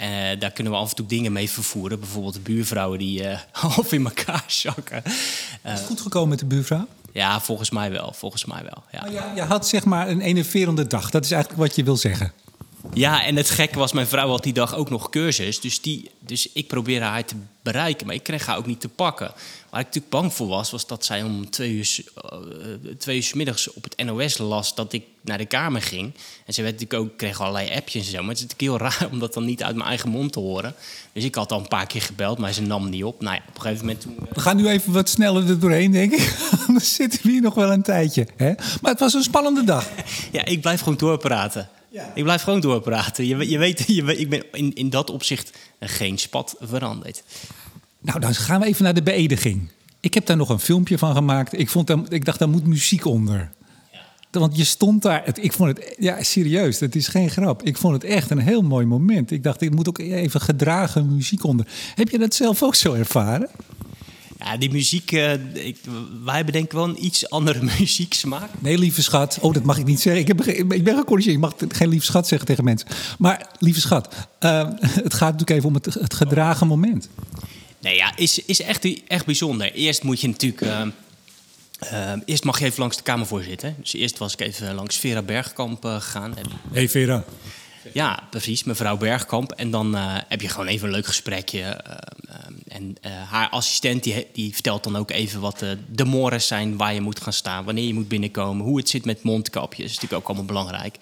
[0.00, 2.00] Uh, daar kunnen we af en toe dingen mee vervoeren.
[2.00, 5.02] Bijvoorbeeld de buurvrouwen die uh, half in elkaar zakken.
[5.06, 6.86] Uh, is het goed gekomen met de buurvrouw?
[7.16, 8.12] Ja, volgens mij wel.
[8.16, 9.32] Volgens mij wel ja.
[9.34, 11.10] je had zeg maar een enerverende dag.
[11.10, 12.32] Dat is eigenlijk wat je wil zeggen.
[12.92, 15.60] Ja, en het gekke was, mijn vrouw had die dag ook nog cursus.
[15.60, 18.88] Dus, die, dus ik probeerde haar te bereiken, maar ik kreeg haar ook niet te
[18.88, 19.32] pakken.
[19.76, 21.98] Waar ik natuurlijk bang voor was, was dat zij om twee uur,
[22.32, 22.38] uh,
[22.98, 26.14] twee uur middags op het NOS las dat ik naar de kamer ging.
[26.46, 28.18] En ze werd natuurlijk ook, kreeg allerlei appjes en zo.
[28.20, 30.38] Maar het is natuurlijk heel raar om dat dan niet uit mijn eigen mond te
[30.38, 30.74] horen.
[31.12, 33.20] Dus ik had al een paar keer gebeld, maar ze nam niet op.
[33.20, 34.16] Nou ja, op een gegeven moment toen...
[34.32, 36.36] We gaan nu even wat sneller er doorheen, denk ik.
[36.66, 38.26] Anders zitten we hier nog wel een tijdje.
[38.36, 38.52] Hè?
[38.80, 39.88] Maar het was een spannende dag.
[40.32, 41.68] ja, ik blijf gewoon doorpraten.
[41.88, 42.12] Ja.
[42.14, 43.26] Ik blijf gewoon doorpraten.
[43.26, 47.22] Je, je, weet, je weet, ik ben in, in dat opzicht geen spat veranderd.
[48.06, 49.70] Nou, dan gaan we even naar de beëdiging.
[50.00, 51.58] Ik heb daar nog een filmpje van gemaakt.
[51.58, 53.52] Ik, vond, ik dacht, daar moet muziek onder.
[54.30, 55.38] Want je stond daar.
[55.40, 57.62] Ik vond het, ja, serieus, het is geen grap.
[57.62, 59.30] Ik vond het echt een heel mooi moment.
[59.30, 61.66] Ik dacht, ik moet ook even gedragen muziek onder.
[61.94, 63.48] Heb je dat zelf ook zo ervaren?
[64.38, 65.78] Ja, die muziek, uh, ik,
[66.24, 68.50] wij hebben denk ik wel een iets andere muzieksmaak.
[68.58, 69.38] Nee, lieve schat.
[69.40, 70.22] Oh, dat mag ik niet zeggen.
[70.22, 71.34] Ik, heb, ik ben gecorrigeerd.
[71.34, 72.88] Ik mag geen lieve schat zeggen tegen mensen.
[73.18, 74.68] Maar, lieve schat, uh,
[75.06, 77.08] het gaat natuurlijk even om het, het gedragen moment.
[77.80, 79.72] Nee, ja, is, is echt, echt bijzonder.
[79.72, 80.60] Eerst moet je natuurlijk...
[80.60, 80.82] Uh,
[81.92, 83.74] uh, eerst mag je even langs de Kamervoorzitter.
[83.78, 86.34] Dus eerst was ik even langs Vera Bergkamp uh, gegaan.
[86.72, 87.24] Hey Vera.
[87.92, 89.52] Ja, precies, mevrouw Bergkamp.
[89.52, 91.84] En dan uh, heb je gewoon even een leuk gesprekje.
[92.68, 92.96] en
[93.28, 96.76] haar assistent die, die vertelt dan ook even wat de mores zijn...
[96.76, 98.66] waar je moet gaan staan, wanneer je moet binnenkomen...
[98.66, 99.78] hoe het zit met mondkapjes.
[99.78, 100.96] Dat is natuurlijk ook allemaal belangrijk.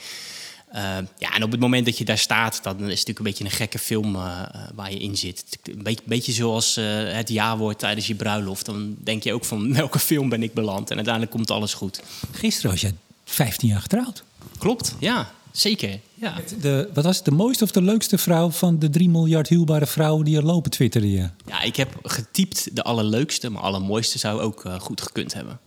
[0.74, 0.80] Uh,
[1.18, 3.44] ja, en op het moment dat je daar staat, dan is het natuurlijk een beetje
[3.44, 4.42] een gekke film uh,
[4.74, 5.58] waar je in zit.
[5.62, 8.66] Een beetje, beetje zoals uh, het ja-woord tijdens je bruiloft.
[8.66, 10.90] Dan denk je ook van welke film ben ik beland.
[10.90, 12.02] En uiteindelijk komt alles goed.
[12.32, 12.92] Gisteren was je
[13.24, 14.24] 15 jaar getrouwd.
[14.58, 15.30] Klopt, ja.
[15.52, 16.34] Zeker, ja.
[16.60, 19.86] De, wat was het, de mooiste of de leukste vrouw van de 3 miljard huwbare
[19.86, 21.28] vrouwen die er lopen, twitterde je?
[21.46, 25.58] Ja, ik heb getypt de allerleukste, maar allermooiste zou ook goed gekund hebben.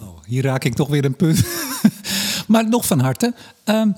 [0.00, 1.44] Oh, hier raak ik toch weer een punt.
[2.46, 3.34] maar nog van harte.
[3.64, 3.94] Um,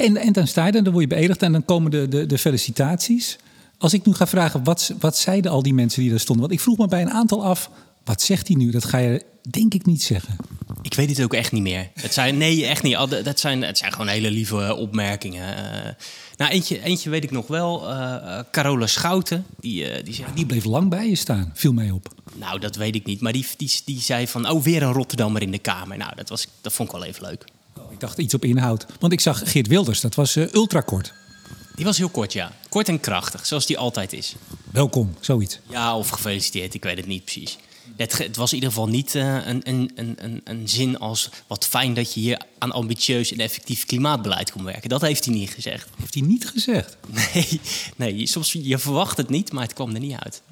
[0.00, 2.26] en, en dan sta je er, dan word je beëdigd en dan komen de, de,
[2.26, 3.38] de felicitaties.
[3.78, 6.46] Als ik nu ga vragen, wat, wat zeiden al die mensen die daar stonden?
[6.46, 7.70] Want ik vroeg me bij een aantal af,
[8.04, 8.70] wat zegt hij nu?
[8.70, 10.36] Dat ga je denk ik niet zeggen.
[10.82, 11.90] Ik weet het ook echt niet meer.
[11.94, 12.96] Het zijn, nee, echt niet.
[13.24, 15.56] Dat zijn, het zijn gewoon hele lieve opmerkingen.
[15.58, 15.90] Uh,
[16.36, 17.90] nou, eentje, eentje weet ik nog wel.
[17.90, 19.46] Uh, Carola Schouten.
[19.60, 21.50] Die, uh, die, die bleef lang bij je staan.
[21.54, 22.14] Viel mij op.
[22.34, 23.20] Nou, dat weet ik niet.
[23.20, 25.96] Maar die, die, die zei van, oh, weer een Rotterdammer in de Kamer.
[25.96, 27.44] Nou, dat, was, dat vond ik wel even leuk.
[28.00, 28.86] Ik dacht iets op inhoud.
[28.98, 31.12] Want ik zag Geert Wilders, dat was uh, ultrakort.
[31.74, 32.52] Die was heel kort, ja.
[32.68, 34.34] Kort en krachtig, zoals die altijd is.
[34.70, 35.60] Welkom, zoiets.
[35.68, 37.58] Ja, of gefeliciteerd, ik weet het niet precies.
[37.96, 41.30] Het, het was in ieder geval niet uh, een, een, een, een zin als...
[41.46, 44.88] wat fijn dat je hier aan ambitieus en effectief klimaatbeleid komt werken.
[44.88, 45.88] Dat heeft hij niet gezegd.
[45.96, 46.96] Heeft hij niet gezegd?
[47.32, 47.60] Nee,
[47.96, 50.42] nee soms je verwacht het niet, maar het kwam er niet uit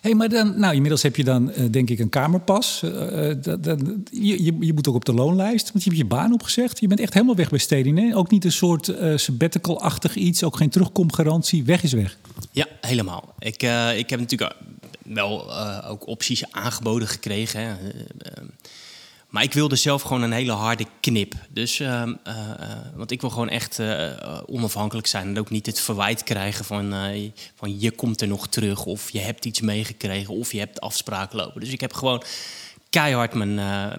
[0.00, 2.82] hey, maar dan, nou, inmiddels heb je dan uh, denk ik een kamerpas.
[2.84, 6.80] Uh, je, je, je, moet ook op de loonlijst, want je hebt je baan opgezegd.
[6.80, 8.16] Je bent echt helemaal weg bij Stedin, hè?
[8.16, 11.64] Ook niet een soort uh, sabbatical-achtig iets, ook geen terugkomgarantie.
[11.64, 12.16] Weg is weg.
[12.50, 13.34] Ja, helemaal.
[13.38, 13.62] Ik,
[13.96, 14.54] ik heb natuurlijk
[15.02, 15.54] wel
[15.84, 17.60] ook opties aangeboden gekregen.
[17.60, 17.74] Hè.
[19.30, 21.34] Maar ik wilde zelf gewoon een hele harde knip.
[21.48, 22.34] Dus, uh, uh,
[22.94, 24.10] want ik wil gewoon echt uh,
[24.46, 25.28] onafhankelijk zijn.
[25.28, 26.94] En ook niet het verwijt krijgen van,
[27.54, 28.84] van je komt er nog terug.
[28.84, 30.34] Of je hebt iets meegekregen.
[30.34, 31.60] Of je hebt afspraken lopen.
[31.60, 32.22] Dus ik heb gewoon
[32.90, 33.54] keihard mijn,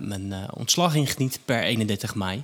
[0.07, 2.43] mijn ontslag ingediend per 31 mei.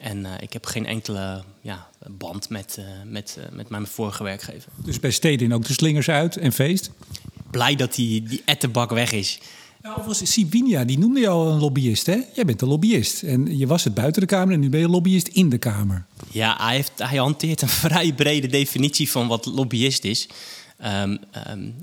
[0.00, 4.72] En ik heb geen enkele ja, band met, met, met mijn vorige werkgever.
[4.76, 6.90] Dus bij Stedin ook de slingers uit en feest?
[7.50, 9.38] Blij dat die, die ettenbak weg is.
[9.82, 10.34] Nou, overigens,
[10.86, 12.20] die noemde jou een lobbyist, hè?
[12.32, 13.22] Jij bent een lobbyist.
[13.22, 16.06] En je was het buiten de Kamer en nu ben je lobbyist in de Kamer.
[16.30, 20.28] Ja, hij, heeft, hij hanteert een vrij brede definitie van wat lobbyist is.
[20.84, 21.18] Um,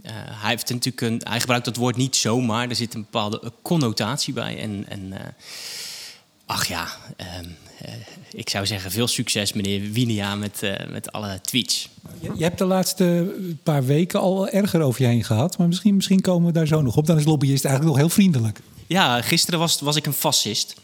[0.01, 2.69] hij, heeft natuurlijk een, hij gebruikt dat woord niet zomaar.
[2.69, 4.59] Er zit een bepaalde connotatie bij.
[4.59, 5.17] En, en uh,
[6.49, 6.87] ach ja,
[7.41, 7.93] um, uh,
[8.31, 11.89] ik zou zeggen veel succes meneer Winia met, met alle tweets.
[12.19, 15.57] Je, je, hebt de laatste paar weken al erger over je heen gehad.
[15.57, 17.05] Maar misschien, misschien komen we daar zo nog op.
[17.05, 18.59] Dan is lobbyist eigenlijk nog heel vriendelijk.
[18.87, 20.75] Ja, gisteren was, was ik een fascist.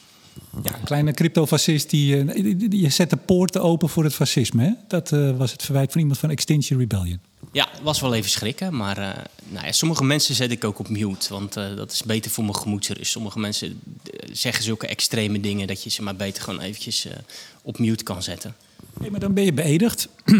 [0.64, 4.64] Ja, een kleine cryptofascist die, die, die, je zet de poorten open voor het fascisme.
[4.64, 4.72] Hè?
[4.88, 7.20] Dat uh, was het verwijt van iemand van Extinction Rebellion.
[7.52, 8.76] Ja, was wel even schrikken.
[8.76, 11.34] Maar nou ja, sommige mensen zet ik ook op mute.
[11.34, 13.12] Want uh, dat is beter voor mijn gemoedsrust.
[13.12, 13.80] Sommige mensen
[14.32, 15.68] zeggen zulke extreme dingen...
[15.68, 17.08] dat je ze maar beter gewoon eventjes
[17.62, 18.56] op mute kan zetten.
[19.00, 20.08] Nee, maar dan ben je beëdigd.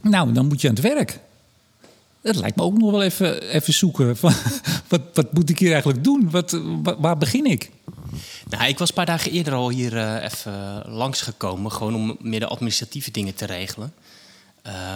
[0.00, 1.20] nou, dan moet je aan het werk.
[2.20, 4.16] Dat lijkt me ook nog wel even, even zoeken.
[4.16, 4.32] Van,
[4.88, 6.30] wat, wat moet ik hier eigenlijk doen?
[6.30, 6.60] Wat,
[6.98, 7.70] waar begin ik?
[8.48, 11.72] Nou, ik was een paar dagen eerder al hier uh, even langsgekomen.
[11.72, 13.92] Gewoon om meer de administratieve dingen te regelen.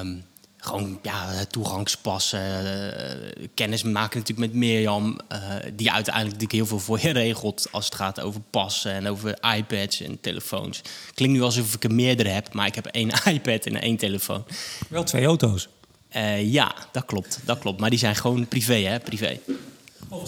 [0.01, 0.25] Um,
[0.65, 5.19] gewoon ja, toegangspassen, uh, kennis maken natuurlijk met Mirjam.
[5.33, 5.39] Uh,
[5.75, 9.39] die uiteindelijk natuurlijk heel veel voor je regelt als het gaat over passen en over
[9.57, 10.83] iPads en telefoons.
[11.15, 14.45] Klinkt nu alsof ik er meerdere heb, maar ik heb één iPad en één telefoon.
[14.89, 15.69] Wel twee auto's.
[16.17, 17.81] Uh, ja, dat klopt, dat klopt.
[17.81, 19.01] Maar die zijn gewoon privé, hè?
[19.01, 19.39] Privé.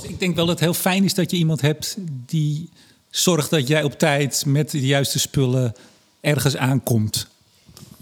[0.02, 2.68] Ik denk wel dat het heel fijn is dat je iemand hebt die
[3.10, 5.74] zorgt dat jij op tijd met de juiste spullen
[6.20, 7.28] ergens aankomt.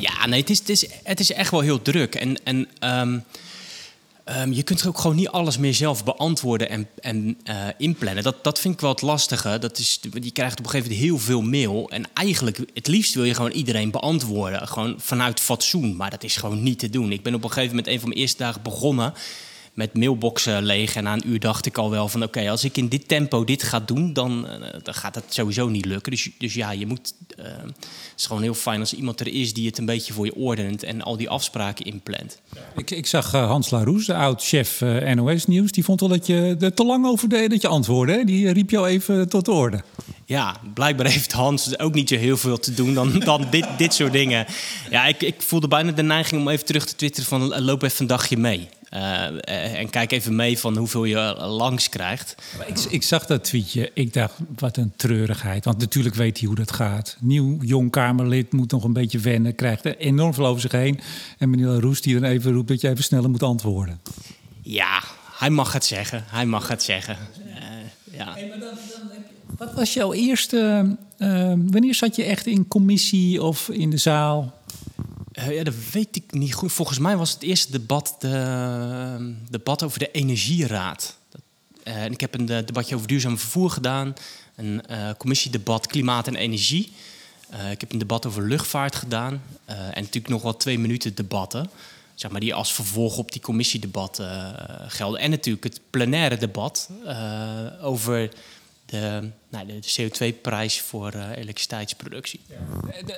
[0.03, 2.15] Ja, nee, het is, het is, het is echt wel heel druk.
[2.15, 3.25] En, en um,
[4.37, 8.23] um, je kunt ook gewoon niet alles meer zelf beantwoorden en, en uh, inplannen.
[8.23, 9.59] Dat, dat vind ik wel het lastige.
[9.59, 11.91] Dat is, je krijgt op een gegeven moment heel veel mail.
[11.91, 14.69] En eigenlijk, het liefst wil je gewoon iedereen beantwoorden.
[14.69, 15.97] Gewoon vanuit fatsoen.
[15.97, 17.13] Maar dat is gewoon niet te doen.
[17.13, 19.15] Ik ben op een gegeven moment een van mijn eerste dagen begonnen
[19.75, 20.97] met mailboxen leeg.
[20.97, 23.45] En na een uur dacht ik al wel van oké, als ik in dit tempo
[23.45, 26.13] dit ga doen, dan, uh, dan gaat het sowieso niet lukken.
[26.13, 27.15] Dus, dus ja, je moet.
[27.39, 30.25] Uh, het is gewoon heel fijn als iemand er is die het een beetje voor
[30.25, 32.41] je ordent en al die afspraken inplant.
[32.77, 34.81] Ik, ik zag uh, Hans Laroes, de oud-chef
[35.15, 38.15] NOS Nieuws, die vond wel dat je er te lang over deed dat je antwoordde.
[38.15, 38.25] Hè?
[38.25, 39.83] Die riep jou even tot de orde.
[40.25, 43.95] Ja, blijkbaar heeft Hans ook niet zo heel veel te doen dan, dan dit, dit
[43.95, 44.47] soort dingen.
[44.91, 48.01] Ja, ik, ik voelde bijna de neiging om even terug te twitteren van loop even
[48.01, 48.69] een dagje mee.
[48.95, 52.35] Uh, en kijk even mee van hoeveel je langs krijgt.
[52.67, 53.91] Ik, ik, zag dat tweetje.
[53.95, 55.65] Ik dacht, wat een treurigheid.
[55.65, 57.17] Want natuurlijk weet hij hoe dat gaat.
[57.21, 59.55] Nieuw jong Kamerlid moet nog een beetje wennen.
[59.55, 61.01] Krijgt er enorm veel over zich heen.
[61.39, 64.01] En meneer Roes die dan even roept dat je even sneller moet antwoorden.
[64.63, 65.03] Ja,
[65.39, 66.25] hij mag het zeggen.
[66.27, 67.17] Hij mag het zeggen.
[67.47, 67.55] Uh,
[68.19, 68.33] ja.
[68.33, 68.77] Hey, dan, dan
[69.59, 70.97] wat was jouw eerste...
[71.19, 74.55] Uh, wanneer zat je echt in commissie of in de zaal?
[75.49, 76.73] Uh, ja, dat weet ik niet goed.
[76.73, 78.29] Volgens mij was het eerste debat de
[79.21, 81.17] uh, debat over de Energieraad.
[81.85, 84.15] Uh, ik heb een debatje over duurzaam vervoer gedaan.
[84.55, 84.83] Een
[85.19, 86.93] commissiedebat klimaat en energie.
[87.71, 89.43] ik heb een debat over luchtvaart gedaan.
[89.65, 91.71] en natuurlijk nog wel twee minuten debatten.
[92.15, 94.55] Zeg maar, die als vervolg op die commissiedebatten
[94.89, 95.21] gelden.
[95.21, 96.91] En natuurlijk het plenaire debat
[97.81, 98.31] over
[98.93, 102.41] de, nou, de CO2-prijs voor uh, elektriciteitsproductie.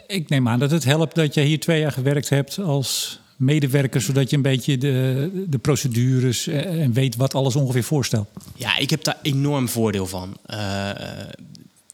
[0.07, 4.01] Ik neem aan dat het helpt dat je hier twee jaar gewerkt hebt als medewerker,
[4.01, 8.29] zodat je een beetje de, de procedures eh, en weet wat alles ongeveer voorstelt.
[8.57, 10.37] Ja, ik heb daar enorm voordeel van.
[10.51, 10.91] Uh,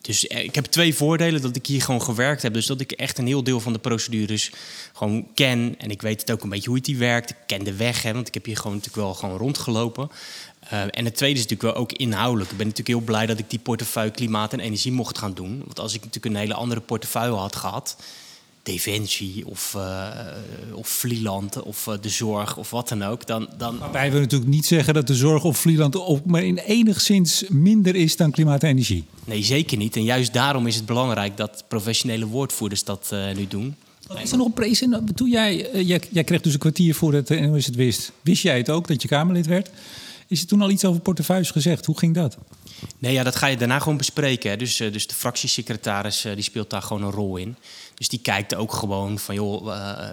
[0.00, 2.52] dus ik heb twee voordelen dat ik hier gewoon gewerkt heb.
[2.52, 4.50] Dus dat ik echt een heel deel van de procedures
[4.92, 5.74] gewoon ken.
[5.78, 7.30] En ik weet het ook een beetje hoe het die werkt.
[7.30, 10.10] Ik ken de weg, hè, want ik heb hier gewoon natuurlijk wel gewoon rondgelopen.
[10.72, 12.50] Uh, en het tweede is natuurlijk wel ook inhoudelijk.
[12.50, 15.58] Ik ben natuurlijk heel blij dat ik die portefeuille klimaat en energie mocht gaan doen.
[15.64, 17.96] Want als ik natuurlijk een hele andere portefeuille had gehad,
[18.62, 20.08] Defensie of, uh,
[20.74, 23.26] of Vlieland of uh, de zorg of wat dan ook.
[23.26, 23.78] Dan, dan...
[23.78, 27.96] Waarbij we natuurlijk niet zeggen dat de zorg of Vlieland ook maar in enigszins minder
[27.96, 29.04] is dan klimaat en energie.
[29.24, 29.96] Nee, zeker niet.
[29.96, 33.74] En juist daarom is het belangrijk dat professionele woordvoerders dat uh, nu doen.
[34.22, 35.16] Is er nog een precedent?
[35.16, 38.12] Toen jij, jij, jij kreeg dus een kwartier voordat de NOS het wist.
[38.20, 39.70] Wist jij het ook dat je Kamerlid werd?
[40.30, 41.86] Is er toen al iets over portefeuilles gezegd?
[41.86, 42.36] Hoe ging dat?
[42.98, 44.58] Nee, ja, dat ga je daarna gewoon bespreken.
[44.58, 47.56] Dus, dus de fractiesecretaris die speelt daar gewoon een rol in.
[47.94, 50.08] Dus die kijkt ook gewoon van, joh, uh,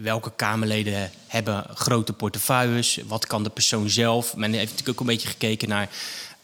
[0.00, 2.98] welke Kamerleden hebben grote portefeuilles?
[3.06, 4.36] Wat kan de persoon zelf?
[4.36, 5.90] Men heeft natuurlijk ook een beetje gekeken naar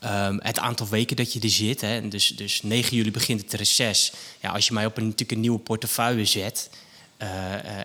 [0.04, 1.80] um, het aantal weken dat je er zit.
[1.80, 2.08] Hè.
[2.08, 4.12] Dus, dus 9 juli begint het reces.
[4.40, 6.70] Ja, als je mij op een, natuurlijk een nieuwe portefeuille zet...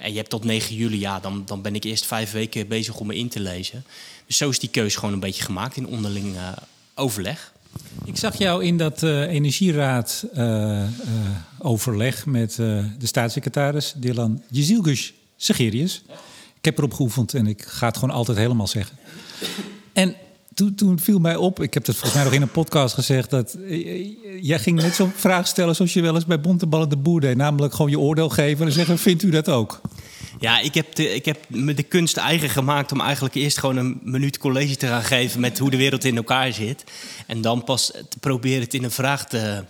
[0.02, 3.00] En je hebt tot 9 juli, ja, dan, dan ben ik eerst vijf weken bezig
[3.00, 3.86] om me in te lezen.
[4.28, 6.36] Zo is die keuze gewoon een beetje gemaakt in onderling
[6.96, 7.54] overleg.
[8.06, 10.88] Ik zag jou in dat uh, energieraad uh, uh,
[11.60, 16.04] overleg met de staatssecretaris Dylan Jezilgus Segerius.
[16.58, 18.98] Ik heb erop geoefend en ik ga het gewoon altijd helemaal zeggen.
[19.94, 20.16] En
[20.54, 23.30] toen, toen viel mij op, ik heb het volgens mij nog in een podcast gezegd,
[23.30, 23.58] dat
[24.42, 27.38] jij ging net zo'n vraag stellen zoals je wel eens bij Bonteballen de Boer deed.
[27.38, 29.82] Namelijk gewoon je oordeel geven en zeggen, vindt u dat ook?
[30.40, 33.78] Ja, ik heb, de, ik heb me de kunst eigen gemaakt om eigenlijk eerst gewoon
[33.78, 36.84] een minuut college te gaan geven met hoe de wereld in elkaar zit.
[37.28, 39.64] En dan pas te proberen het in een vraag te,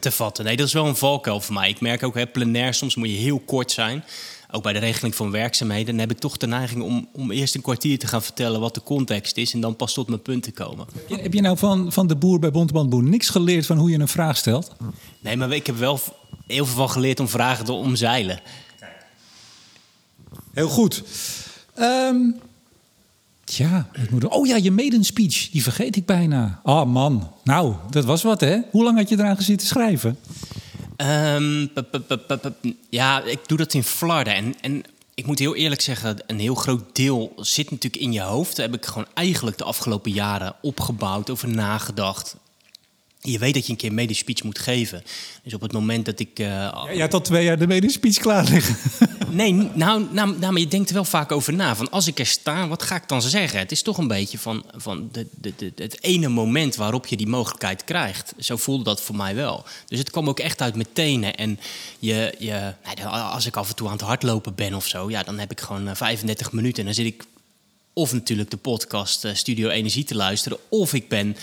[0.00, 0.44] te vatten.
[0.44, 1.68] Nee, dat is wel een valkuil voor mij.
[1.68, 4.04] Ik merk ook, hè, plenair, soms moet je heel kort zijn.
[4.50, 5.86] Ook bij de regeling van werkzaamheden.
[5.86, 8.74] Dan heb ik toch de neiging om, om eerst een kwartier te gaan vertellen wat
[8.74, 9.52] de context is.
[9.52, 10.86] En dan pas tot mijn punt te komen.
[11.08, 13.98] Heb je nou van, van de boer bij Bonteband Boer niks geleerd van hoe je
[13.98, 14.72] een vraag stelt?
[15.20, 16.00] Nee, maar ik heb wel
[16.46, 18.40] heel veel van geleerd om vragen te omzeilen.
[20.52, 21.02] Heel goed.
[21.78, 22.40] Um,
[23.44, 24.28] ja, moet...
[24.28, 26.60] oh ja, je maiden speech, die vergeet ik bijna.
[26.62, 28.58] Oh man, nou, dat was wat hè.
[28.70, 30.18] Hoe lang had je eraan gezeten schrijven?
[30.96, 31.70] Um,
[32.88, 34.34] ja, ik doe dat in flarden.
[34.34, 34.82] En, en
[35.14, 38.56] ik moet heel eerlijk zeggen, een heel groot deel zit natuurlijk in je hoofd.
[38.56, 42.36] Daar heb ik gewoon eigenlijk de afgelopen jaren opgebouwd, over nagedacht.
[43.22, 45.02] Je weet dat je een keer medisch speech moet geven.
[45.42, 46.38] Dus op het moment dat ik.
[46.38, 48.76] Uh, ja, je had al twee jaar de medisch speech klaar liggen.
[49.30, 51.76] nee, nou, nou, nou, maar je denkt er wel vaak over na.
[51.76, 53.58] Van als ik er sta, wat ga ik dan zeggen?
[53.58, 57.16] Het is toch een beetje van, van de, de, de, het ene moment waarop je
[57.16, 58.32] die mogelijkheid krijgt.
[58.38, 59.64] Zo voelde dat voor mij wel.
[59.86, 61.36] Dus het kwam ook echt uit mijn tenen.
[61.36, 61.58] En
[61.98, 65.22] je, je, nou, als ik af en toe aan het hardlopen ben of zo, ja,
[65.22, 66.78] dan heb ik gewoon 35 eh, minuten.
[66.78, 67.24] En dan zit ik
[67.92, 71.36] of natuurlijk de podcast uh, Studio Energie te luisteren, of ik ben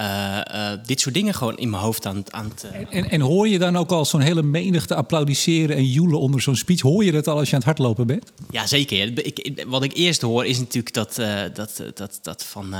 [0.00, 2.64] uh, uh, dit soort dingen gewoon in mijn hoofd aan, aan het.
[2.72, 2.98] Uh...
[2.98, 6.56] En, en, hoor je dan ook al zo'n hele menigte applaudisseren en joelen onder zo'n
[6.56, 6.80] speech?
[6.80, 8.32] Hoor je dat al als je aan het hardlopen bent?
[8.50, 9.26] Ja, zeker.
[9.26, 11.14] Ik, wat ik eerst hoor is natuurlijk dat,
[11.54, 12.74] dat, dat, dat van.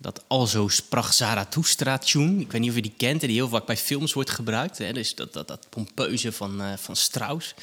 [0.00, 2.40] dat Alzo sprach Zarathustra-tune.
[2.40, 4.78] Ik weet niet of je die kent, die heel vaak bij films wordt gebruikt.
[4.78, 4.92] Hè?
[4.92, 7.54] Dus dat, dat, dat pompeuze van, van Strauss.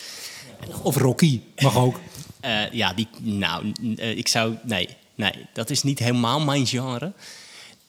[0.82, 2.00] Of Rocky, mag ook.
[2.72, 3.08] ja, die.
[3.20, 4.56] Nou, ik zou.
[4.64, 7.14] Nee, nee, dat is niet helemaal mijn genre.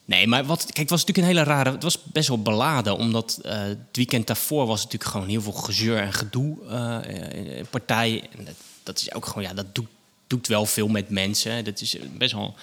[0.04, 1.70] Nee, maar wat, kijk, het was natuurlijk een hele rare.
[1.70, 5.52] Het was best wel beladen, omdat uh, het weekend daarvoor was natuurlijk gewoon heel veel
[5.52, 8.22] gezeur en gedoe uh, in partijen.
[8.38, 9.88] En dat, is ook gewoon, ja, dat doet,
[10.26, 11.64] doet wel veel met mensen.
[11.64, 12.54] Dat is best wel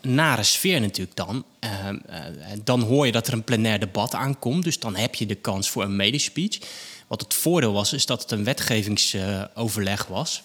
[0.00, 1.44] een nare sfeer natuurlijk dan.
[1.64, 1.88] Uh,
[2.64, 5.70] dan hoor je dat er een plenair debat aankomt, dus dan heb je de kans
[5.70, 6.58] voor een medespeech.
[7.06, 10.42] Wat het voordeel was, is dat het een wetgevingsoverleg was.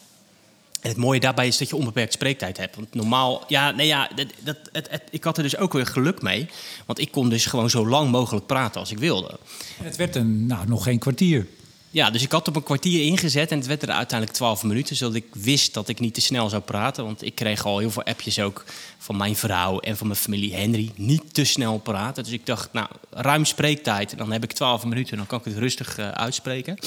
[0.84, 2.76] En het mooie daarbij is dat je onbeperkt spreektijd hebt.
[2.76, 5.86] Want normaal, ja, nee, ja, dat, dat, het, het, ik had er dus ook weer
[5.86, 6.48] geluk mee.
[6.86, 9.38] Want ik kon dus gewoon zo lang mogelijk praten als ik wilde.
[9.84, 11.48] het werd een, nou, nog geen kwartier.
[11.89, 14.96] Ja, dus ik had op een kwartier ingezet en het werd er uiteindelijk twaalf minuten.
[14.96, 17.06] Zodat ik wist dat ik niet te snel zou praten.
[17.06, 18.63] Want ik kreeg al heel veel appjes ook
[18.98, 20.91] van mijn vrouw en van mijn familie Henry.
[20.96, 22.24] Niet te snel praten.
[22.24, 24.17] Dus ik dacht, nou, ruim spreektijd.
[24.17, 26.78] Dan heb ik twaalf minuten, dan kan ik het rustig uh, uitspreken.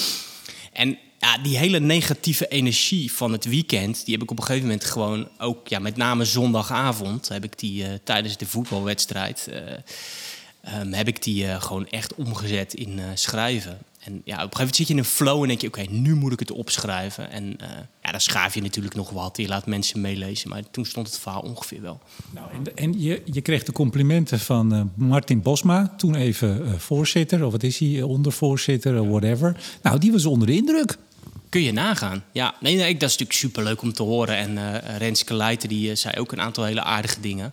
[0.72, 4.66] En ja, die hele negatieve energie van het weekend, die heb ik op een gegeven
[4.66, 10.80] moment gewoon ook, ja, met name zondagavond, heb ik die uh, tijdens de voetbalwedstrijd, uh,
[10.80, 13.78] um, heb ik die uh, gewoon echt omgezet in schrijven.
[14.06, 15.84] En ja, op een gegeven moment zit je in een flow en denk je, oké,
[15.90, 17.30] nu moet ik het opschrijven.
[17.30, 17.56] En
[18.02, 20.48] ja, dan schaaf je natuurlijk nog wat, je laat mensen meelezen.
[20.48, 22.00] Maar toen stond het verhaal ongeveer wel.
[22.30, 27.52] Nou, en, en je, je kreeg de complimenten van Martin Bosma, toen even voorzitter, of
[27.52, 29.56] wat is hij, ondervoorzitter, whatever.
[29.82, 30.96] Nou, die was onder de indruk.
[31.48, 32.24] Kun je nagaan.
[32.32, 34.36] Ja, nee, nee, dat is natuurlijk superleuk om te horen.
[34.36, 37.52] En uh, Renske Leijten die uh, zei ook een aantal hele aardige dingen.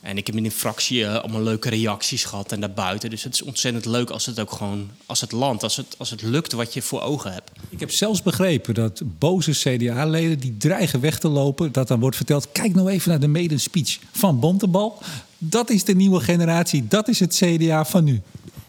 [0.00, 3.10] En ik heb in een fractie uh, allemaal leuke reacties gehad en daarbuiten.
[3.10, 6.10] Dus het is ontzettend leuk als het ook gewoon, als het landt, als het, als
[6.10, 7.50] het lukt wat je voor ogen hebt.
[7.68, 12.16] Ik heb zelfs begrepen dat boze CDA-leden die dreigen weg te lopen, dat dan wordt
[12.16, 14.98] verteld: kijk nou even naar de medespeech van Bontebal.
[15.38, 18.22] Dat is de nieuwe generatie, dat is het CDA van nu.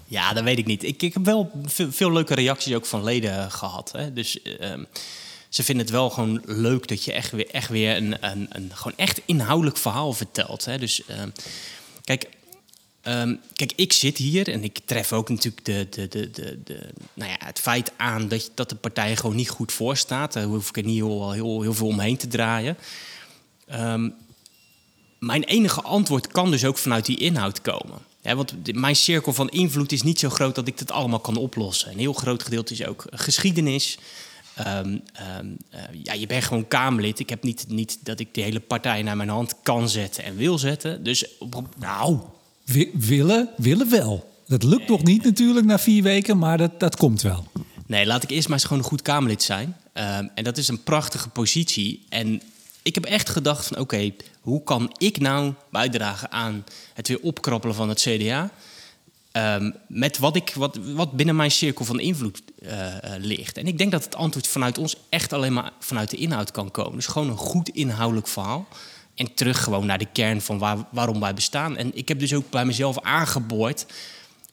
[0.07, 0.83] Ja, dat weet ik niet.
[0.83, 3.91] Ik, ik heb wel veel, veel leuke reacties ook van leden gehad.
[3.91, 4.13] Hè.
[4.13, 4.83] Dus ehm,
[5.51, 8.71] ze vinden het wel gewoon leuk dat je echt weer, echt weer een, een, een
[8.73, 10.65] gewoon echt inhoudelijk verhaal vertelt.
[10.65, 10.77] Hè.
[10.77, 11.29] Dus ehm,
[12.03, 12.29] kijk,
[13.01, 16.89] ehm, kijk, ik zit hier en ik tref ook natuurlijk de, de, de, de, de,
[17.13, 20.33] nou ja, het feit aan dat, dat de partij gewoon niet goed voor staat.
[20.33, 22.77] Daar hoef ik er niet heel, heel, heel veel omheen te draaien.
[23.67, 24.09] Ehm,
[25.19, 27.97] mijn enige antwoord kan dus ook vanuit die inhoud komen.
[28.21, 31.37] Ja, want mijn cirkel van invloed is niet zo groot dat ik dat allemaal kan
[31.37, 31.91] oplossen.
[31.91, 33.97] Een heel groot gedeelte is ook geschiedenis.
[34.65, 37.19] Ehm, ehm, eh, ja, je bent gewoon Kamerlid.
[37.19, 40.35] Ik heb niet, niet dat ik de hele partij naar mijn hand kan zetten en
[40.35, 41.03] wil zetten.
[41.03, 41.25] Dus
[41.79, 42.19] Nou,
[42.65, 44.29] wi- willen, willen wel.
[44.47, 47.47] Dat lukt nog niet natuurlijk na vier weken, maar dat, dat komt wel.
[47.85, 49.75] Nee, laat ik eerst maar eens gewoon een goed Kamerlid zijn.
[49.93, 52.05] Ehm, en dat is een prachtige positie.
[52.09, 52.41] En
[52.81, 57.75] ik heb echt gedacht van oké, hoe kan ik nou bijdragen aan het weer opkrabbelen
[57.75, 58.49] van het CDA?
[59.31, 63.57] Ehm, met wat, ik, wat, wat binnen mijn cirkel van invloed eh, eh, ligt.
[63.57, 66.71] En ik denk dat het antwoord vanuit ons echt alleen maar vanuit de inhoud kan
[66.71, 66.95] komen.
[66.95, 68.67] Dus gewoon een goed inhoudelijk verhaal.
[69.15, 71.77] En terug gewoon naar de kern van waar, waarom wij bestaan.
[71.77, 73.85] En ik heb dus ook bij mezelf aangeboord...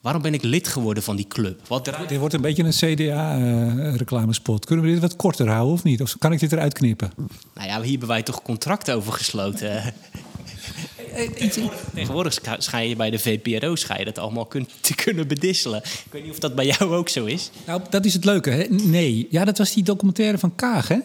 [0.01, 1.61] waarom ben ik lid geworden van die club?
[1.69, 4.65] Wat Dit wordt een beetje een CDA-reclamespot.
[4.65, 6.03] Kunnen we dit wat korter houden of niet?
[6.03, 7.13] Of kan ik dit eruit knippen?
[7.55, 9.83] Nou ja, hier hebben wij toch contract over gesloten.
[11.95, 15.83] Tegenwoordig scha- schijn je bij de VPRO schijn je dat allemaal kun- te kunnen bedisselen.
[15.85, 17.51] Ik weet niet of dat bij jou ook zo is.
[17.67, 18.65] Nou, dat is het leuke, hè?
[18.69, 19.27] Nee.
[19.31, 20.99] Ja, dat was die documentaire van Kaag, hè?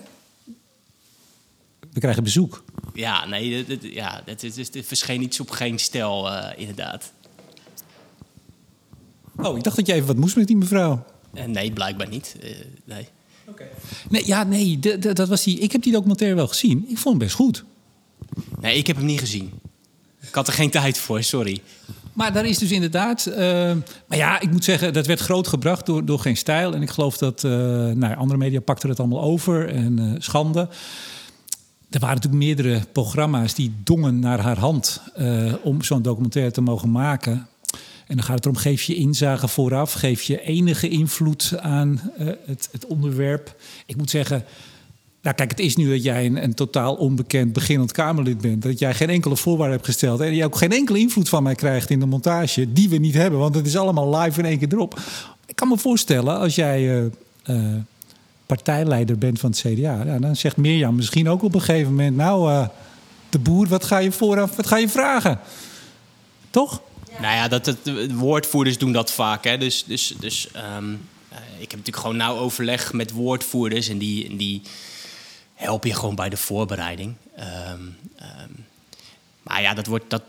[1.93, 2.63] We krijgen bezoek.
[2.93, 7.11] Ja, nee, dat, dat- ja, dat, is, het verscheen iets op geen stijl, eh, inderdaad.
[9.35, 11.05] Oh, ik dacht dat jij even wat moest met die mevrouw.
[11.33, 12.35] Eh, nee, blijkbaar niet.
[12.41, 12.49] Eh,
[12.85, 13.07] nee.
[14.09, 14.79] Nee, ja, nee,
[15.13, 16.85] dat was die, ik heb die documentaire wel gezien.
[16.87, 17.63] Ik vond hem best goed.
[18.61, 19.51] nee, ik heb hem niet gezien.
[20.27, 21.61] Ik had er geen tijd voor, sorry.
[22.13, 23.25] Maar daar is dus inderdaad...
[23.25, 23.37] eh,
[24.07, 26.73] maar ja, ik moet zeggen, dat werd groot gebracht door, door Geen Stijl.
[26.73, 27.51] En ik geloof dat eh,
[27.91, 29.69] nou, andere media pakten het allemaal over.
[29.69, 30.67] En eh, schande.
[31.89, 35.01] Er waren natuurlijk meerdere programma's die dongen naar haar hand...
[35.61, 37.47] om zo'n documentaire te mogen maken.
[38.07, 39.93] En dan gaat het erom, geef je inzage vooraf.
[39.93, 42.11] Geef je enige invloed aan
[42.45, 43.55] het, het onderwerp.
[43.85, 44.45] Ik moet zeggen...
[45.23, 48.61] Nou, kijk, het is nu dat jij een, een totaal onbekend beginnend Kamerlid bent.
[48.61, 50.19] Dat jij geen enkele voorwaarde hebt gesteld.
[50.19, 52.73] En je ook geen enkele invloed van mij krijgt in de montage.
[52.73, 54.99] Die we niet hebben, want het is allemaal live in één keer erop.
[55.45, 57.05] Ik kan me voorstellen, als jij eh,
[57.43, 57.75] eh,
[58.45, 60.17] partijleider bent van het CDA.
[60.19, 62.15] Dan zegt Mirjam misschien ook op een gegeven moment...
[62.15, 62.67] Nou, eh,
[63.29, 65.39] de boer, wat ga je vooraf, wat ga je vragen?
[66.49, 66.81] Toch?
[67.21, 69.43] Nou ja, dat, het, de woordvoerders doen dat vaak.
[69.43, 69.57] Hè.
[69.57, 70.93] Dus, dus, dus ehm,
[71.29, 73.89] eh, ik heb natuurlijk gewoon nauw overleg met woordvoerders.
[73.89, 74.61] En die, en die
[75.63, 77.15] help je gewoon bij de voorbereiding.
[77.35, 77.81] Ehm,
[78.15, 78.49] ehm,
[79.43, 80.21] maar ja, dat wordt, dat,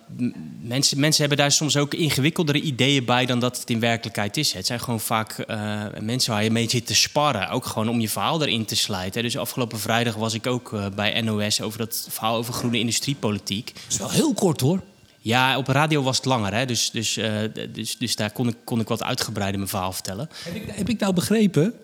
[0.60, 4.52] mensen, mensen hebben daar soms ook ingewikkeldere ideeën bij dan dat het in werkelijkheid is.
[4.52, 7.48] Het zijn gewoon vaak eh, mensen waar je mee zit te sparren.
[7.48, 9.22] Ook gewoon om je verhaal erin te slijten.
[9.22, 13.74] Dus afgelopen vrijdag was ik ook eh, bij NOS over dat verhaal over groene industriepolitiek.
[13.74, 14.82] Dat is wel heel kort hoor.
[15.20, 16.66] Ja, op radio was het langer, hè?
[16.66, 17.32] Dus, dus, eh,
[17.72, 20.28] dus, dus daar kon ik, kon ik wat uitgebreider mijn verhaal vertellen.
[20.44, 21.74] Heb ik, heb ik nou begrepen?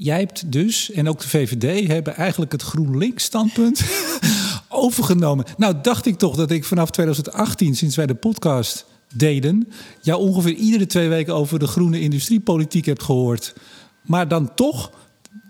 [0.00, 3.84] Jij hebt dus, en ook de VVD, hebben eigenlijk het GroenLinks-standpunt
[4.68, 5.44] overgenomen.
[5.56, 9.68] Nou, dacht ik toch dat ik vanaf 2018, sinds wij de podcast deden,
[10.00, 13.54] jou ongeveer iedere twee weken over de groene industriepolitiek hebt gehoord.
[14.02, 14.90] Maar dan toch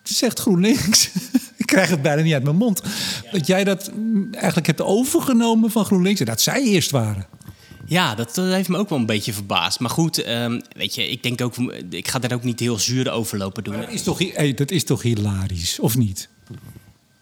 [0.02, 1.10] zegt GroenLinks.
[1.56, 2.82] ik krijg het bijna niet uit mijn mond.
[3.32, 3.90] Dat jij dat
[4.30, 6.20] eigenlijk hebt overgenomen van GroenLinks.
[6.20, 7.26] En dat zij eerst waren.
[7.88, 9.80] Ja, dat, dat heeft me ook wel een beetje verbaasd.
[9.80, 11.56] Maar goed, ehm, weet je, ik denk ook,
[11.90, 13.80] ik ga daar ook niet heel zuur over lopen doen.
[13.80, 16.28] Dat is toch, hey, dat is toch hilarisch, of niet?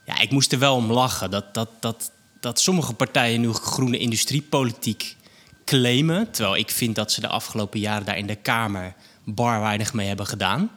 [0.07, 3.99] Ja, ik moest er wel om lachen dat, dat, dat, dat sommige partijen nu groene
[3.99, 5.17] industriepolitiek
[5.65, 6.31] claimen.
[6.31, 10.07] Terwijl ik vind dat ze de afgelopen jaren daar in de Kamer bar weinig mee
[10.07, 10.71] hebben gedaan.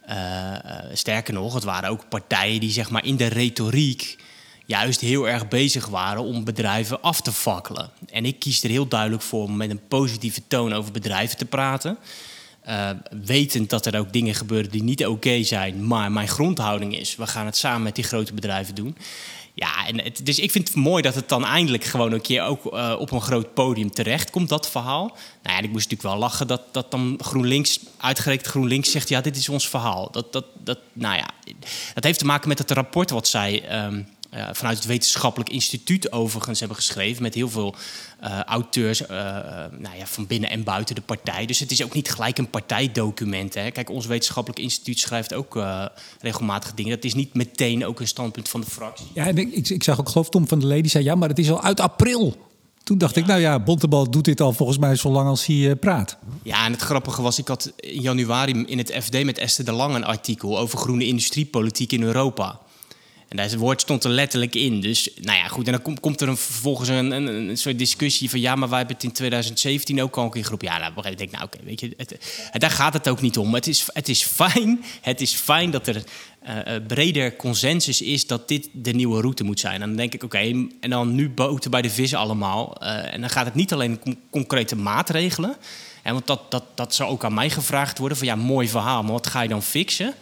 [0.00, 4.18] Eh, eh, sterker nog, het waren ook partijen die zeg maar in de retoriek
[4.70, 7.90] juist heel erg bezig waren om bedrijven af te fakkelen.
[8.10, 11.44] En ik kies er heel duidelijk voor om met een positieve toon over bedrijven te
[11.44, 11.98] praten.
[12.60, 12.90] Eh,
[13.24, 15.86] wetend dat er ook dingen gebeuren die niet oké zijn.
[15.86, 18.96] Maar mijn grondhouding is, we gaan het samen met die grote bedrijven doen.
[19.54, 22.66] Ja, en dus ik vind het mooi dat het dan eindelijk gewoon een keer ook
[22.66, 25.06] eh, op een groot podium terecht komt, dat verhaal.
[25.42, 29.20] Nou ja, ik moest natuurlijk wel lachen dat, dat dan GroenLinks, uitgerekend GroenLinks, zegt: ja,
[29.20, 30.10] dit is ons verhaal.
[30.10, 31.30] Dat, dat, dat, nou ja,
[31.94, 33.68] dat heeft te maken met het rapport wat zij.
[33.68, 37.22] ehm, eh, vanuit het wetenschappelijk instituut overigens hebben geschreven...
[37.22, 37.74] met heel veel
[38.20, 39.08] eh, auteurs eh,
[39.78, 41.46] nou ja, van binnen en buiten de partij.
[41.46, 43.54] Dus het is ook niet gelijk een partijdocument.
[43.54, 43.70] Hè.
[43.70, 45.62] Kijk, ons wetenschappelijk instituut schrijft ook
[46.20, 46.94] regelmatig dingen.
[46.94, 49.06] Dat is niet meteen ook een standpunt van de fractie.
[49.14, 51.04] Ja, en ik, ik, ik zag ook, geloof Tom van der Lee, die zei...
[51.04, 52.48] ja, maar het is al uit april.
[52.82, 55.76] Toen dacht ik, nou ja, Bontebal doet dit al volgens mij zo lang als hij
[55.76, 56.16] praat.
[56.42, 59.72] Ja, en het grappige was, ik had in januari in het FD met Esther de
[59.72, 62.60] Lang een artikel over groene industriepolitiek in Europa.
[63.30, 64.80] En dat woord stond er letterlijk in.
[64.80, 65.66] Dus nou ja, goed.
[65.66, 68.40] En dan komt, er vervolgens een, een, soort discussie van...
[68.40, 70.62] ja, maar wij hebben het in 2017 ook al een keer groep.
[70.62, 72.16] Ja, nou, ik denk, nou oké, weet je, het,
[72.52, 73.54] daar gaat het ook niet om.
[73.54, 76.04] Het is, het is fijn, het is fijn dat er
[76.48, 78.26] uh, breder consensus is...
[78.26, 79.82] dat dit de nieuwe route moet zijn.
[79.82, 82.76] En dan denk ik, oké, en dan nu boten bij de vissen allemaal.
[82.82, 85.56] Uh, en dan gaat het niet alleen om concrete maatregelen...
[86.02, 89.02] En want dat, dat, dat zou ook aan mij gevraagd worden: van ja, mooi verhaal,
[89.02, 90.14] maar wat ga je dan fixen?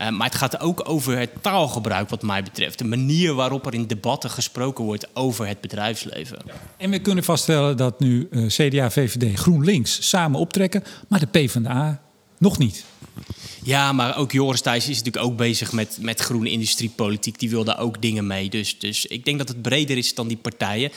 [0.00, 2.78] Uh, maar het gaat ook over het taalgebruik, wat mij betreft.
[2.78, 6.38] De manier waarop er in debatten gesproken wordt over het bedrijfsleven.
[6.76, 12.00] En we kunnen vaststellen dat nu uh, CDA, VVD, GroenLinks samen optrekken, maar de PvdA
[12.38, 12.84] nog niet.
[13.62, 17.38] Ja, maar ook Joris Thijs is natuurlijk ook bezig met, met groene industriepolitiek.
[17.38, 18.50] Die wil daar ook dingen mee.
[18.50, 20.90] Dus, dus ik denk dat het breder is dan die partijen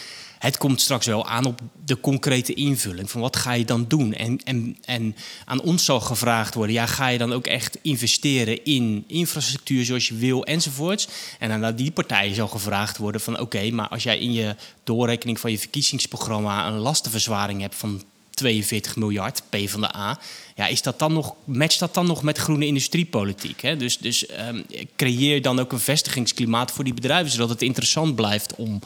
[0.46, 3.12] het komt straks wel aan op de concrete invulling.
[3.12, 4.14] Van wat ga je dan doen?
[4.14, 5.16] En, en, en
[5.46, 10.08] aan ons zal gevraagd worden: ja, ga je dan ook echt investeren in infrastructuur zoals
[10.08, 11.08] je wil enzovoorts?
[11.40, 15.40] En aan die partijen zal gevraagd worden: van oké, maar als jij in je doorrekening
[15.40, 18.04] van je verkiezingsprogramma een lastenverzwaring hebt van
[18.36, 20.20] 42 miljard, P van de A.
[20.56, 23.62] Ja, is dat dan nog, matcht dat dan nog met groene industriepolitiek?
[23.62, 23.78] Hè?
[23.78, 24.66] Dus, dus um,
[24.96, 28.80] creëer dan ook een vestigingsklimaat voor die bedrijven, zodat het interessant blijft om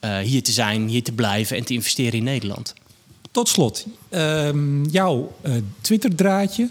[0.00, 2.74] uh, hier te zijn, hier te blijven en te investeren in Nederland.
[3.30, 4.50] Tot slot, uh,
[4.90, 6.68] jouw uh, Twitter-draadje.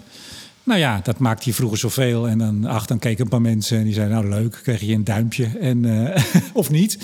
[0.62, 2.28] Nou ja, dat maakte je vroeger zoveel.
[2.28, 4.94] En dan, ach, dan keken een paar mensen en die zeiden, nou leuk, kreeg je
[4.94, 6.16] een duimpje en, uh,
[6.52, 6.98] of niet.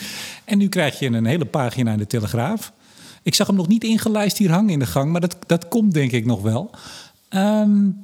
[0.45, 2.73] En nu krijg je een hele pagina in de Telegraaf.
[3.23, 5.95] Ik zag hem nog niet ingelijst hier hangen in de gang, maar dat, dat komt
[5.95, 6.71] denk ik nog wel.
[7.31, 7.97] Um,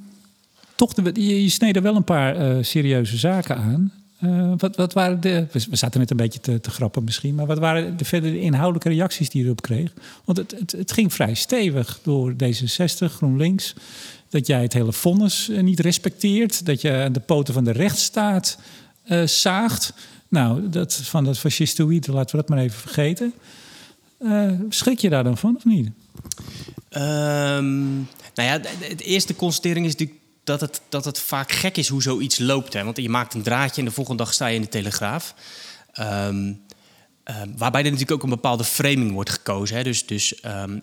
[0.75, 3.93] toch, je, je er wel een paar serieuze zaken aan.
[4.23, 5.47] Uh, wat, wat, waren de.
[5.53, 7.35] We zaten net een beetje te, te, grappen misschien.
[7.35, 9.93] Maar wat waren de verder de inhoudelijke reacties die je erop kreeg?
[10.25, 13.75] Want het, het, het, ging vrij stevig door D66, GroenLinks.
[14.29, 16.67] Dat jij het hele vonnis uh, niet respecteert.
[16.67, 18.59] Dat je aan de poten van de rechtsstaat
[19.07, 19.93] uh, zaagt.
[20.29, 23.33] Nou, dat, van dat fascistoïde, laten we dat maar even vergeten.
[24.69, 25.91] schrik je daar dan van of niet?
[26.91, 28.59] Um, nou ja,
[28.97, 32.73] de eerste constatering is natuurlijk dat het, dat het vaak gek is hoe zoiets loopt.
[32.73, 32.85] Hè?
[32.85, 35.35] Want je maakt een draadje en de volgende dag sta je in de Telegraaf.
[36.01, 36.63] Um,
[37.25, 39.77] uh, waarbij er natuurlijk ook een bepaalde framing wordt gekozen.
[39.77, 39.83] Hè?
[39.83, 40.83] Dus, dus um,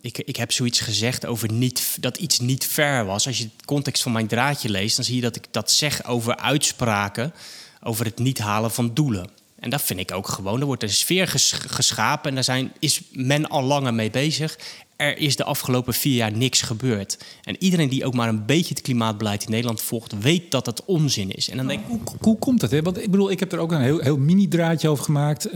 [0.00, 3.26] ik, ik heb zoiets gezegd over niet, dat iets niet fair was.
[3.26, 6.04] Als je het context van mijn draadje leest, dan zie je dat ik dat zeg
[6.04, 7.34] over uitspraken
[7.82, 9.28] over het niet halen van doelen.
[9.58, 10.60] En dat vind ik ook gewoon.
[10.60, 14.58] Er wordt een sfeer geschapen en daar zijn, is men al langer mee bezig
[14.96, 17.24] er is de afgelopen vier jaar niks gebeurd.
[17.42, 20.84] En iedereen die ook maar een beetje het klimaatbeleid in Nederland volgt, weet dat het
[20.84, 21.48] onzin is.
[21.48, 22.70] En dan denk ik, hoe, hoe komt dat?
[22.70, 22.82] Hè?
[22.82, 25.46] Want ik bedoel, ik heb er ook een heel, heel mini-draadje over gemaakt.
[25.46, 25.52] Uh,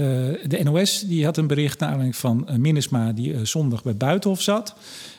[0.47, 4.43] de NOS die had een bericht aanleiding van uh, Minnesma, die uh, zondag bij Buitenhof
[4.43, 4.75] zat.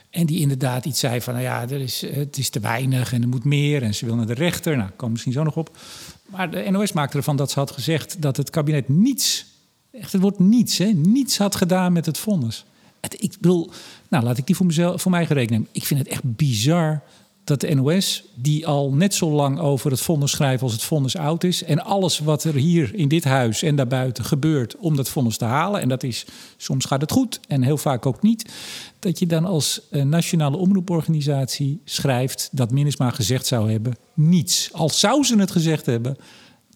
[0.10, 3.22] En die inderdaad iets zei van, nou ja, er is, het is te weinig en
[3.22, 3.84] er moet meer.
[3.84, 4.78] En ze wil naar de rechter.
[4.78, 5.78] Nou, kom misschien zo nog op.
[6.26, 9.46] Maar de NOS maakte ervan dat ze had gezegd dat het kabinet niets,
[9.92, 12.66] echt het woord niets, hè, niets had gedaan met het vonnis.
[13.02, 13.72] Het, ik bedoel,
[14.10, 15.68] nou laat ik die voor, mezelf, voor nemen.
[15.72, 17.02] Ik vind het echt bizar
[17.50, 21.16] dat de NOS, die al net zo lang over het vonnis schrijft als het vonnis
[21.16, 21.64] oud is.
[21.64, 25.46] En alles wat er hier in dit huis en daarbuiten gebeurt om dat vonnis te
[25.46, 25.82] halen.
[25.82, 26.26] En dat is,
[26.58, 28.52] soms gaat het goed en heel vaak ook niet.
[29.00, 34.70] Dat je dan als uh, nationale omroeporganisatie schrijft dat Minnesma gezegd zou hebben niets.
[34.74, 36.18] Al zou ze het gezegd hebben,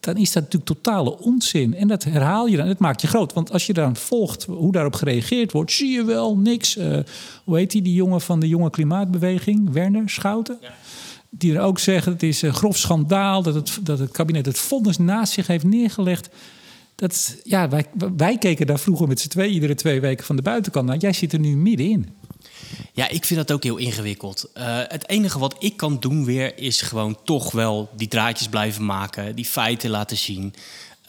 [0.03, 1.75] dan is dat natuurlijk totale onzin.
[1.75, 2.67] En dat herhaal je dan.
[2.67, 3.33] Het maakt je groot.
[3.33, 6.77] Want als je dan volgt hoe daarop gereageerd wordt, zie je wel niks.
[6.77, 6.97] Uh,
[7.43, 10.57] hoe heet die, die jongen van de jonge klimaatbeweging, Werner Schouten?
[10.61, 10.73] Ja.
[11.29, 14.57] Die er ook zeggen: het is een grof schandaal dat het, dat het kabinet het
[14.57, 16.29] vonnis naast zich heeft neergelegd.
[16.95, 17.85] Dat, ja, wij,
[18.17, 20.97] wij keken daar vroeger met z'n twee, iedere twee weken van de buitenkant naar.
[20.97, 22.09] Jij zit er nu middenin.
[22.93, 24.49] Ja, ik vind dat ook heel ingewikkeld.
[24.57, 28.85] Uh, het enige wat ik kan doen weer is gewoon toch wel die draadjes blijven
[28.85, 30.53] maken, die feiten laten zien.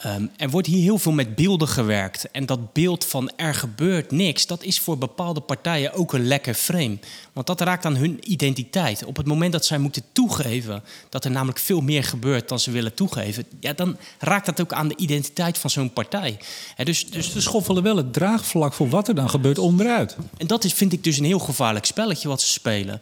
[0.05, 2.31] Um, er wordt hier heel veel met beelden gewerkt.
[2.31, 6.53] En dat beeld van er gebeurt niks, dat is voor bepaalde partijen ook een lekker
[6.53, 6.97] frame.
[7.33, 9.05] Want dat raakt aan hun identiteit.
[9.05, 12.71] Op het moment dat zij moeten toegeven dat er namelijk veel meer gebeurt dan ze
[12.71, 16.37] willen toegeven, ja, dan raakt dat ook aan de identiteit van zo'n partij.
[16.83, 20.17] dus, dus ze schoffelen wel het draagvlak voor wat er dan gebeurt onderuit.
[20.37, 23.01] En dat is, vind ik dus een heel gevaarlijk spelletje wat ze spelen.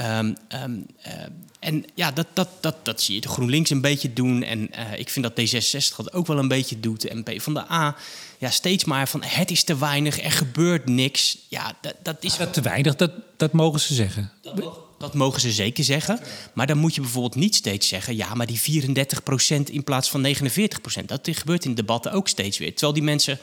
[0.00, 0.34] Um,
[0.64, 1.12] um, uh,
[1.62, 4.42] en ja, dat, dat, dat, dat zie je de GroenLinks een beetje doen.
[4.42, 7.00] En uh, ik vind dat D66 dat ook wel een beetje doet.
[7.00, 7.96] De MP van de A,
[8.38, 11.38] ja, steeds maar van het is te weinig, er gebeurt niks.
[11.48, 12.36] Ja, dat, dat is...
[12.36, 14.32] Dat te weinig, dat, dat mogen ze zeggen.
[14.42, 16.20] Dat, dat mogen ze zeker zeggen.
[16.52, 18.16] Maar dan moet je bijvoorbeeld niet steeds zeggen...
[18.16, 21.04] ja, maar die 34% in plaats van 49%.
[21.06, 22.70] Dat gebeurt in debatten ook steeds weer.
[22.70, 23.38] Terwijl die mensen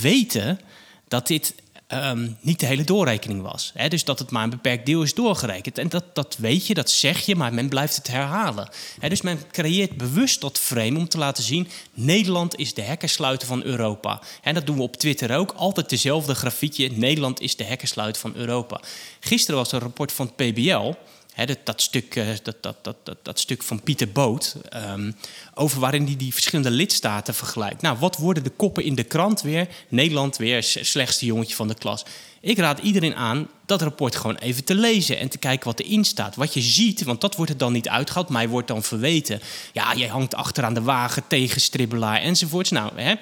[0.00, 0.60] weten
[1.08, 1.54] dat dit
[1.92, 3.70] ehm, niet de hele doorrekening was.
[3.74, 3.88] Hè?
[3.88, 5.78] Dus dat het maar een beperkt deel is doorgerekend.
[5.78, 8.68] En dat, dat weet je, dat zeg je, maar men blijft het herhalen.
[9.00, 9.08] Hè?
[9.08, 11.68] Dus men creëert bewust dat frame om te laten zien...
[11.94, 14.20] Nederland is de hekkensluiter van Europa.
[14.42, 15.52] En dat doen we op Twitter ook.
[15.52, 16.90] Altijd dezelfde grafiekje.
[16.90, 18.80] Nederland is de hekkensluiter van Europa.
[19.20, 20.92] Gisteren was er een rapport van het PBL
[21.34, 25.12] dat, dat, stuk, eh, dat, dat, dat, dat, dat, stuk van Pieter Boot, ehm,
[25.54, 27.82] over waarin hij die verschillende lidstaten vergelijkt.
[27.82, 29.68] Nou, wat worden de koppen in de krant weer?
[29.88, 32.04] Nederland weer slechtste jongetje van de klas.
[32.40, 36.04] Ik raad iedereen aan dat rapport gewoon even te lezen en te kijken wat erin
[36.04, 36.36] staat.
[36.36, 39.40] Wat je ziet, want dat wordt er dan niet uitgehaald, mij wordt dan verweten.
[39.72, 42.70] Ja, jij hangt achteraan de wagen tegen stribbelaar enzovoorts.
[42.70, 43.14] Nou, hè,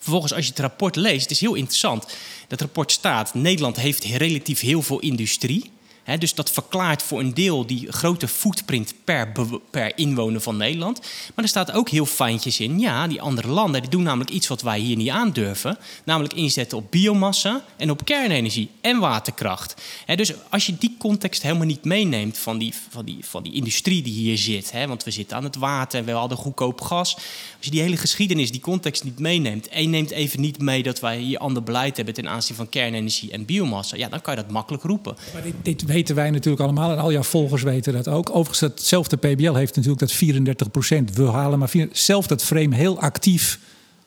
[0.00, 2.06] Vervolgens, als je het rapport leest, het is heel interessant.
[2.48, 5.70] Dat rapport staat: Nederland heeft relatief heel veel industrie
[6.18, 9.32] dus dat verklaart voor een deel die grote footprint per,
[9.70, 11.00] per inwoner van Nederland.
[11.34, 12.78] Maar er staat ook heel fijntjes in.
[12.78, 15.78] Ja, die andere landen die doen namelijk iets wat wij hier niet aandurven.
[16.04, 19.74] Namelijk inzetten op biomassa en op kernenergie en waterkracht.
[20.14, 24.02] dus als je die context helemaal niet meeneemt van die, van die, van die industrie
[24.02, 24.72] die hier zit.
[24.86, 27.14] want we zitten aan het water en we hadden goedkoop gas.
[27.14, 27.24] Als
[27.60, 29.68] je die hele geschiedenis, die context niet meeneemt.
[29.68, 33.30] En neemt even niet mee dat wij hier ander beleid hebben ten aanzien van kernenergie
[33.30, 33.96] en biomassa.
[33.96, 35.16] Ja, dan kan je dat makkelijk roepen.
[35.32, 38.28] Maar dit, dit weten wij natuurlijk allemaal en al jouw volgers weten dat ook.
[38.30, 41.16] Overigens, hetzelfde PBL heeft natuurlijk dat 34 procent.
[41.16, 43.58] We halen maar zelf dat frame heel actief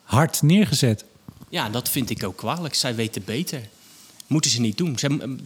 [0.02, 1.04] hard neergezet.
[1.48, 2.74] Ja, dat vind ik ook kwalijk.
[2.74, 3.60] Zij weten beter.
[4.26, 4.98] Moeten ze niet doen.
[4.98, 5.36] Ze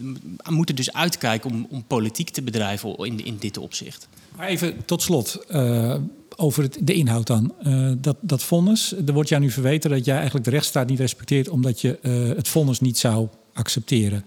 [0.49, 4.09] moeten dus uitkijken om, om politiek te bedrijven in, in dit opzicht.
[4.37, 5.45] Maar even tot slot.
[5.51, 5.95] Uh,
[6.37, 7.55] over het, de inhoud dan.
[7.63, 10.99] Uh, dat, dat vonnis, er wordt jou nu verweten dat jij eigenlijk de rechtsstaat niet
[10.99, 14.25] respecteert omdat je uh, het vonnis niet zou accepteren.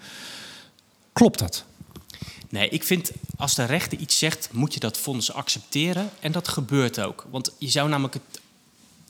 [1.13, 1.65] Klopt dat?
[2.55, 6.09] Nee, ik vind als de rechter iets zegt, moet je dat vonnis accepteren.
[6.19, 7.25] En dat gebeurt ook.
[7.29, 8.41] Want je zou namelijk het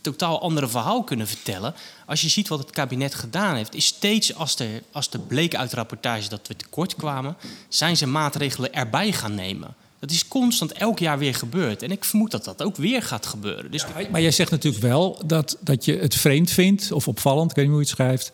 [0.02, 1.74] totaal andere verhaal kunnen vertellen.
[2.06, 5.56] Als je ziet wat het kabinet gedaan heeft, is steeds als er, als er bleek
[5.56, 7.36] uit de rapportage dat we tekort kwamen,
[7.70, 9.76] zijn ze maatregelen erbij gaan nemen.
[10.00, 11.84] Dat is constant elk jaar weer gebeurd.
[11.84, 13.72] En ik vermoed dat dat ook weer gaat gebeuren.
[13.72, 17.56] Dus maar jij zegt natuurlijk wel dat, dat je het vreemd vindt, of opvallend, ik
[17.56, 18.32] weet niet hoe je het schrijft.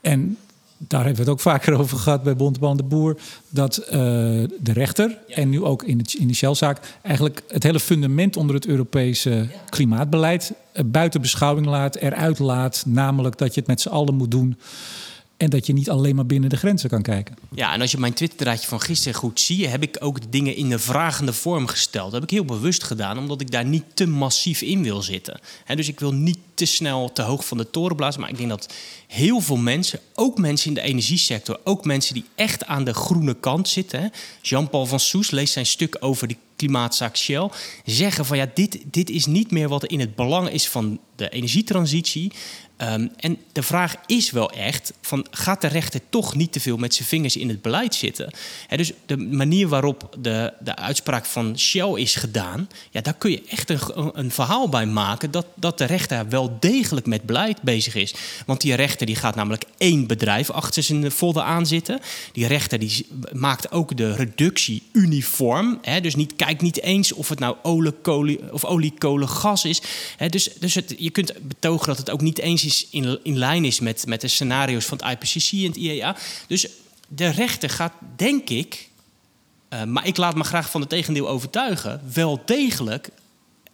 [0.00, 0.38] En
[0.88, 3.16] daar hebben we het ook vaker over gehad bij Bonteband de Boer.
[3.48, 7.80] Dat uh, de rechter, en nu ook in, het, in de Shell-zaak, eigenlijk het hele
[7.80, 12.84] fundament onder het Europese klimaatbeleid uh, buiten beschouwing laat, eruit laat.
[12.86, 14.56] Namelijk dat je het met z'n allen moet doen.
[15.40, 17.36] En dat je niet alleen maar binnen de grenzen kan kijken.
[17.54, 20.56] Ja, en als je mijn Twitterdraadje van gisteren goed ziet, heb ik ook de dingen
[20.56, 22.04] in de vragende vorm gesteld.
[22.04, 25.40] Dat heb ik heel bewust gedaan, omdat ik daar niet te massief in wil zitten.
[25.74, 28.20] dus ik wil niet te snel te hoog van de toren blazen.
[28.20, 28.72] Maar ik denk dat
[29.06, 33.34] heel veel mensen, ook mensen in de energiesector, ook mensen die echt aan de groene
[33.34, 34.12] kant zitten.
[34.42, 37.50] Jean-Paul van Soes leest zijn stuk over de klimaatzaak Shell.
[37.84, 41.28] Zeggen van ja, dit, dit is niet meer wat in het belang is van de
[41.28, 42.32] energietransitie.
[42.80, 46.76] Ehm, en de vraag is wel echt: van, gaat de rechter toch niet te veel
[46.76, 48.30] met zijn vingers in het beleid zitten?
[48.76, 53.42] dus de manier waarop de, de uitspraak van Shell is gedaan, ja, daar kun je
[53.48, 53.80] echt een,
[54.12, 58.14] een verhaal bij maken dat, dat de rechter wel degelijk met beleid bezig is.
[58.46, 62.00] Want die rechter die gaat namelijk één bedrijf achter zijn folder aanzitten.
[62.32, 65.80] Die rechter die maakt ook de reductie uniform.
[66.02, 69.82] dus niet, kijkt niet eens of het nou olie, kolen, of olie, kolen, gas is.
[70.28, 73.80] dus dus je kunt betogen dat het ook niet eens is in, in lijn is
[73.80, 76.16] met, met de scenario's van het IPCC en het IEA.
[76.46, 76.68] Dus
[77.08, 78.88] de rechter gaat, denk ik,
[79.70, 83.10] uh, maar ik laat me graag van het tegendeel overtuigen, wel degelijk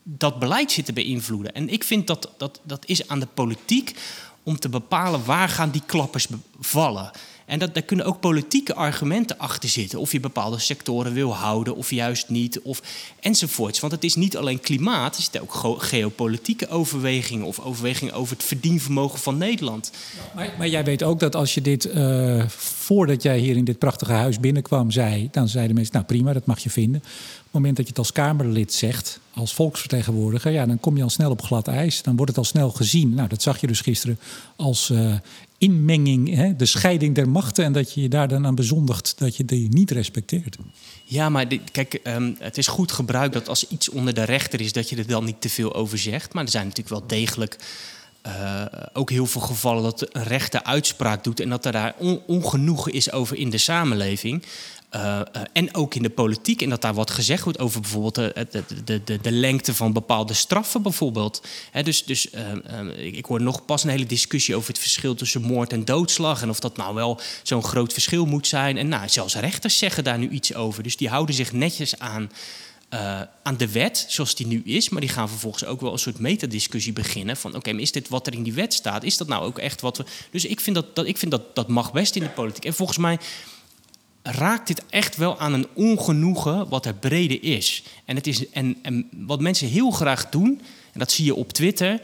[0.02, 1.54] dat beleid zitten beïnvloeden.
[1.54, 3.94] En ik vind dat dat, dat is aan de politiek
[4.42, 6.26] om te bepalen waar gaan die klappers
[6.60, 7.10] vallen.
[7.46, 9.98] En dat, daar kunnen ook politieke argumenten achter zitten.
[9.98, 12.60] Of je bepaalde sectoren wil houden of juist niet.
[12.60, 12.82] Of,
[13.20, 13.80] enzovoorts.
[13.80, 17.46] Want het is niet alleen klimaat, er zitten ook geopolitieke overwegingen.
[17.46, 19.90] Of overwegingen over het verdienvermogen van Nederland.
[20.34, 23.78] Maar, maar jij weet ook dat als je dit, uh, voordat jij hier in dit
[23.78, 25.28] prachtige huis binnenkwam, zei.
[25.30, 27.00] Dan zeiden mensen, nou prima, dat mag je vinden.
[27.00, 31.02] Op het moment dat je het als Kamerlid zegt, als volksvertegenwoordiger, ja, dan kom je
[31.02, 32.02] al snel op glad ijs.
[32.02, 33.14] Dan wordt het al snel gezien.
[33.14, 34.18] Nou, dat zag je dus gisteren
[34.56, 35.14] als uh,
[35.58, 37.64] inmenging, hè, de scheiding der machten.
[37.64, 40.56] En dat je je daar dan aan bezondigt dat je die niet respecteert.
[41.04, 44.72] Ja, maar kijk, ehm, het is goed gebruik dat als iets onder de rechter is,
[44.72, 46.32] dat je er dan niet te veel over zegt.
[46.32, 47.56] Maar er zijn natuurlijk wel degelijk.
[48.26, 52.20] Uh, ook heel veel gevallen dat een rechter uitspraak doet en dat er daar on
[52.26, 54.42] ongenoegen is over in de samenleving.
[54.94, 55.20] Uh,
[55.52, 56.62] en ook in de politiek.
[56.62, 58.46] En dat daar wat gezegd wordt over bijvoorbeeld de,
[58.84, 61.42] de, de, de lengte van bepaalde straffen, bijvoorbeeld.
[61.82, 62.28] dus dus
[62.96, 66.42] ik hoor nog pas een hele discussie over het verschil tussen moord en doodslag.
[66.42, 68.76] En of dat nou wel zo'n groot verschil moet zijn.
[68.76, 70.82] En nou, zelfs rechters zeggen daar nu iets over.
[70.82, 72.30] Dus die houden zich netjes aan
[72.88, 74.88] eh, aan de wet zoals die nu is.
[74.88, 77.36] Maar die gaan vervolgens ook wel een soort metadiscussie beginnen.
[77.36, 79.02] Van oké, maar is dit wat er in die wet staat?
[79.02, 80.04] Is dat nou ook echt wat we.
[80.30, 82.64] Dus ik vind dat, dat, ik vind dat, dat mag best in de politiek.
[82.64, 83.18] En volgens mij
[84.26, 87.82] raakt dit echt wel aan een ongenoegen wat er brede is.
[88.04, 90.60] En, het is en, en wat mensen heel graag doen,
[90.92, 92.00] en dat zie je op Twitter.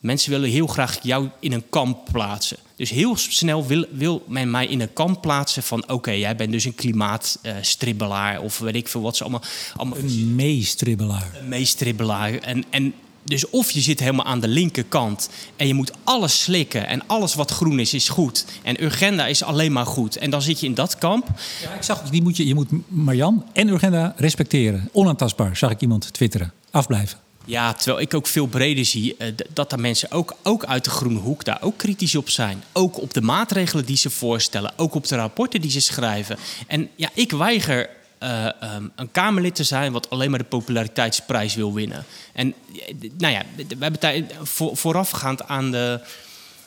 [0.00, 2.56] Mensen willen heel graag jou in een kamp plaatsen.
[2.76, 5.90] Dus heel snel wil, wil men mij in een kamp plaatsen van...
[5.90, 9.42] oké, jij bent dus een klimaatstribbelaar of weet ik veel wat ze allemaal...
[9.76, 11.30] allemaal Een meestribbelaar.
[11.40, 12.34] een meestribbelaar.
[12.34, 12.94] En, en
[13.26, 16.86] dus of je zit helemaal aan de linkerkant en je moet alles slikken...
[16.86, 18.44] en alles wat groen is, is goed.
[18.62, 20.16] En Urgenda is alleen maar goed.
[20.16, 21.28] En dan zit je in dat kamp.
[21.62, 24.88] Ja, ik zag, die moet je, je moet Marjan en Urgenda respecteren.
[24.92, 26.52] Onaantastbaar, zag ik iemand twitteren.
[26.70, 27.18] Afblijven.
[27.44, 30.90] Ja, terwijl ik ook veel breder zie eh, dat er mensen ook, ook uit de
[30.90, 32.62] groene hoek daar ook kritisch op zijn.
[32.72, 36.38] Ook op de maatregelen die ze voorstellen, ook op de rapporten die ze schrijven.
[36.66, 37.88] En ja, ik weiger
[38.26, 42.04] eh, ehm, een Kamerlid te zijn wat alleen maar de populariteitsprijs wil winnen.
[42.32, 42.54] En
[43.00, 46.00] eh, nou ja, we hebben voor, voorafgaand aan de.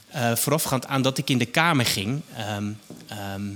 [0.07, 2.21] eh, voorafgaand aan dat ik in de Kamer ging.
[2.35, 2.71] ehm,
[3.07, 3.47] ehm,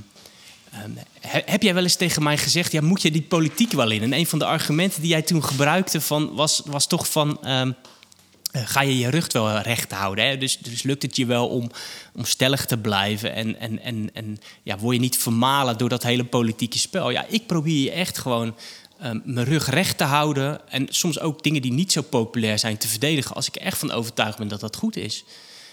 [1.20, 4.02] he- heb jij wel eens tegen mij gezegd, ja, moet je die politiek wel in?
[4.02, 7.40] En een van de argumenten die jij toen gebruikte van, was, was toch van...
[8.54, 10.26] eh, ga je je rug wel recht houden?
[10.26, 10.38] Hè?
[10.38, 11.72] Dus, dus lukt het je wel om,
[12.16, 13.34] om stellig te blijven?
[13.34, 17.10] En, en, en, en ja, word je niet vermalen door dat hele politieke spel?
[17.10, 18.56] Ja, ik probeer je echt gewoon
[19.00, 20.70] ehm, mijn rug recht te houden.
[20.70, 23.36] En soms ook dingen die niet zo populair zijn te verdedigen...
[23.36, 25.24] als ik echt van overtuigd ben dat dat goed is.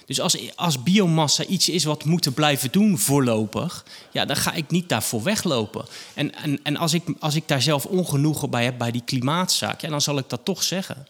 [0.06, 4.52] Dus als, als biomassa iets is wat we moeten blijven doen voorlopig, ja, dan ga
[4.52, 5.84] ik niet daarvoor weglopen.
[6.14, 9.80] En, en, en als, ik, als ik daar zelf ongenoegen bij heb bij die klimaatzaak,
[9.80, 11.06] ja, dan zal ik dat toch zeggen.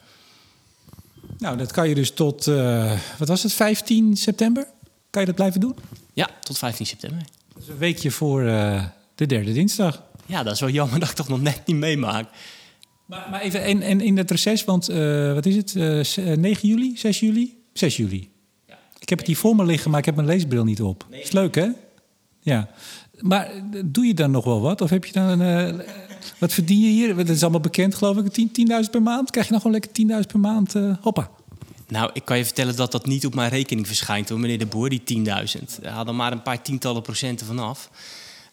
[1.40, 4.66] Nou, dat kan je dus tot, eh, wat was het, 15 september?
[5.10, 5.76] Kan je dat blijven doen?
[6.12, 7.22] Ja, tot 15 september.
[7.54, 8.84] Dat is een weekje voor eh,
[9.14, 10.02] de derde dinsdag.
[10.26, 12.28] Ja, dat is wel jammer dat ik toch nog net niet meemaak.
[13.06, 15.76] Maar, maar even, en, en in het reces, want eh, wat is het?
[15.76, 16.96] Eh, z- eh, 9 juli?
[16.96, 17.58] 6 juli?
[17.72, 18.30] 6 juli.
[18.98, 21.06] Ik heb het hier voor me liggen, maar ik heb mijn leesbril niet op.
[21.10, 21.68] Is leuk, hè?
[22.40, 22.68] Ja.
[23.18, 23.50] Maar
[23.84, 24.80] doe je dan nog wel wat?
[24.80, 25.42] Of heb je dan...
[25.42, 25.68] eh,
[26.38, 27.16] wat verdien je hier?
[27.16, 28.32] Dat is allemaal bekend, geloof ik.
[28.32, 28.48] 10
[28.84, 29.30] 10.000 per maand?
[29.30, 30.74] Krijg je nog gewoon lekker 10.000 per maand?
[30.74, 31.30] eh, hoppa.
[31.88, 34.66] Nou, ik kan je vertellen dat dat niet op mijn rekening verschijnt hoor, meneer De
[34.66, 35.24] Boer, die 10.000.
[35.82, 37.90] Daar hadden maar een paar tientallen procenten vanaf.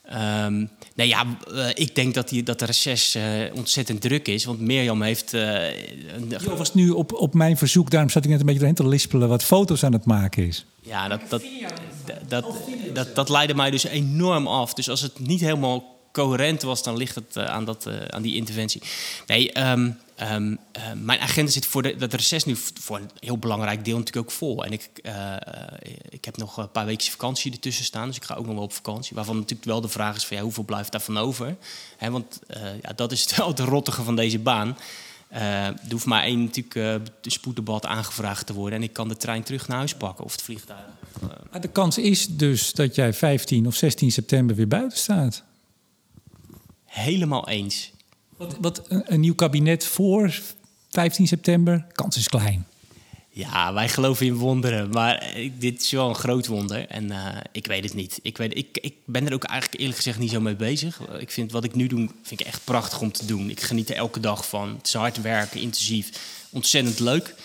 [0.03, 0.65] Ehm
[0.95, 4.45] nee, ja, eh, ik denk dat, die, dat de reces eh, ontzettend druk is.
[4.45, 5.34] Want Mirjam heeft...
[5.34, 8.78] een- Je was nu op, op mijn verzoek, daarom zat ik net een beetje doorheen
[8.78, 9.30] te lispelen...
[9.30, 10.65] wat foto's aan het maken is.
[10.82, 11.43] Ja, dat, dat,
[12.28, 12.45] dat,
[12.93, 14.74] dat, dat, leidde mij dus enorm af.
[14.74, 18.22] Dus als het niet helemaal coherent was, dan ligt het eh, aan, dat, eh, aan
[18.22, 18.82] die interventie.
[19.28, 23.38] Nee, ehm, ehm, eh, mijn agenda zit voor de, dat reces nu voor een heel
[23.38, 24.65] belangrijk deel natuurlijk ook vol.
[24.65, 24.89] En ik,
[26.09, 28.63] ik heb nog een paar weken vakantie ertussen staan, dus ik ga ook nog wel
[28.63, 29.15] op vakantie.
[29.15, 31.55] Waarvan natuurlijk wel de vraag is van ja, hoeveel blijft daarvan over?
[31.97, 32.39] Hè, want
[32.82, 34.78] ja, dat is wel het rottige van deze baan.
[35.28, 36.74] Eh, er hoeft maar één natuurlijk
[37.22, 40.32] de spoeddebat aangevraagd te worden en ik kan de trein terug naar huis pakken of
[40.32, 40.86] het vliegtuig.
[41.51, 45.43] Maar de kans is dus dat jij 15 of 16 september weer buiten staat.
[46.98, 47.91] Helemaal eens.
[48.38, 50.39] Wat, wat een, nieuw kabinet voor
[50.89, 52.68] 15 september, kans is klein.
[53.30, 56.88] Ja, wij geloven in wonderen, maar eh, dit is wel een groot wonder.
[56.88, 58.20] En eh, ik weet het niet.
[58.22, 61.00] Ik, weet, ik, ik ben er ook eigenlijk eerlijk gezegd niet zo mee bezig.
[61.20, 63.50] Ik vind wat ik nu doe, vind ik echt prachtig om te doen.
[63.50, 64.76] Ik geniet er elke dag van.
[64.78, 66.10] Het is hard werken, intensief,
[66.50, 67.36] ontzettend leuk.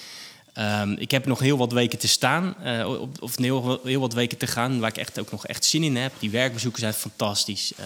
[0.53, 4.47] Ehm, ik heb nog heel wat weken te staan, eh, of heel, wat weken te
[4.47, 6.13] gaan, waar ik echt ook nog echt zin in heb.
[6.19, 7.73] Die werkbezoeken zijn fantastisch.
[7.77, 7.85] Eh,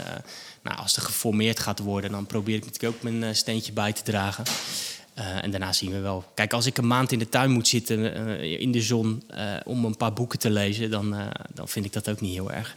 [0.63, 3.93] nou, als er geformeerd gaat worden, dan probeer ik natuurlijk ook mijn eh, steentje bij
[3.93, 4.45] te dragen.
[5.43, 6.25] En daarna zien we wel.
[6.35, 9.23] Kijk, als ik een maand in de tuin moet zitten in de zon
[9.65, 11.15] om een paar boeken te lezen, dan,
[11.55, 12.77] dan vind ik dat ook niet heel erg.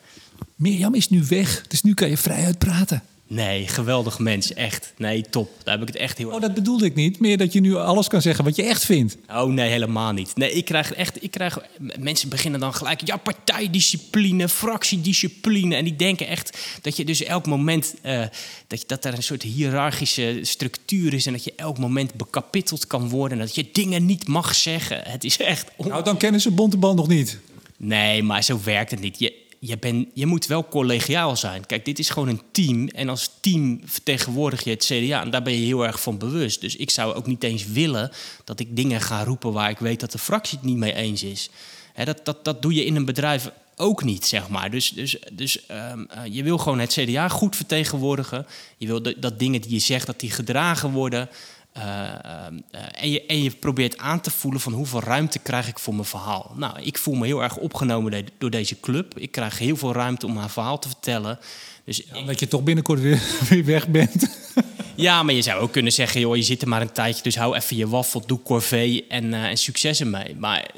[0.55, 3.03] Mirjam is nu weg, dus nu kan je vrij uitpraten.
[3.31, 4.93] Nee, geweldig mens, echt.
[4.97, 5.49] Nee, top.
[5.63, 7.19] Daar heb ik het echt heel Oh, dat bedoelde ik niet.
[7.19, 9.17] Meer dat je nu alles kan zeggen wat je echt vindt.
[9.31, 10.35] Oh nee, helemaal niet.
[10.35, 11.57] Nee, ik krijg echt, ik krijg,
[11.99, 15.75] mensen beginnen dan gelijk, ja, partijdiscipline, fractiediscipline.
[15.75, 18.23] En die denken echt dat je dus elk moment, eh,
[18.67, 22.87] dat, je, dat er een soort hiërarchische structuur is en dat je elk moment bekapitteld
[22.87, 25.01] kan worden en dat je dingen niet mag zeggen.
[25.03, 27.39] Het is echt on- Nou, dan kennen ze Bontebal nog niet.
[27.77, 29.19] Nee, maar zo werkt het niet.
[29.19, 31.65] Je, je, ben, je moet wel collegiaal zijn.
[31.65, 32.87] Kijk, dit is gewoon een team.
[32.87, 35.21] En als team vertegenwoordig je het CDA.
[35.21, 36.61] En daar ben je heel erg van bewust.
[36.61, 38.11] Dus ik zou ook niet eens willen
[38.43, 41.23] dat ik dingen ga roepen waar ik weet dat de fractie het niet mee eens
[41.23, 41.49] is.
[42.03, 44.71] Dat, dat, dat doe je in een bedrijf ook niet, zeg maar.
[44.71, 48.45] Dus, dus, dus ehm, eh, je wil gewoon het CDA goed vertegenwoordigen.
[48.77, 51.29] Je wil dat dingen die je zegt, dat die gedragen worden.
[51.71, 52.53] Eh, eh,
[52.91, 56.05] en, je, en je probeert aan te voelen van hoeveel ruimte krijg ik voor mijn
[56.05, 56.51] verhaal.
[56.55, 59.19] Nou, ik voel me heel erg opgenomen door deze club.
[59.19, 61.39] Ik krijg heel veel ruimte om mijn verhaal te vertellen.
[61.83, 64.27] Dus Omdat je toch binnenkort weer, weer weg bent.
[64.95, 67.37] Ja, maar je zou ook kunnen zeggen, joh, je zit er maar een tijdje, dus
[67.37, 70.35] hou even je waffel, doe corvée en, uh, en succes ermee.
[70.35, 70.71] Maar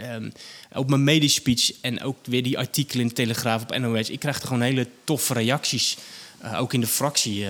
[0.00, 0.32] uh, um,
[0.72, 4.18] op mijn medische speech en ook weer die artikelen in de Telegraaf op NOS, ik
[4.18, 5.96] krijg er gewoon hele toffe reacties,
[6.44, 7.46] uh, ook in de fractie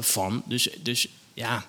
[0.00, 0.42] van.
[0.46, 1.64] Dus, dus ja,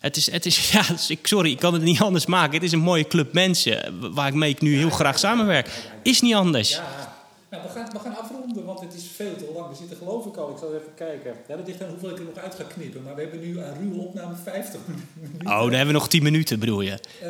[0.00, 0.82] het is, het is, ja,
[1.22, 2.54] sorry, ik kan het niet anders maken.
[2.54, 5.68] Het is een mooie club mensen waar ik mee ik nu heel graag samenwerk.
[6.02, 6.70] Is niet anders.
[6.70, 7.16] Ja.
[7.50, 9.68] Nou, we, gaan, we gaan afronden, want het is veel te lang.
[9.68, 11.34] We zitten geloof ik al, ik zal even kijken.
[11.48, 13.02] Ja, dat ligt aan hoeveel ik er nog uit ga knippen.
[13.02, 14.80] Maar we hebben nu aan ruwe opname 50
[15.14, 15.46] minuten.
[15.46, 16.98] Oh, dan hebben we nog 10 minuten, bedoel je?
[17.22, 17.28] Uh,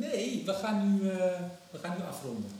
[0.00, 1.14] nee, we gaan, nu, uh,
[1.70, 2.50] we gaan nu afronden.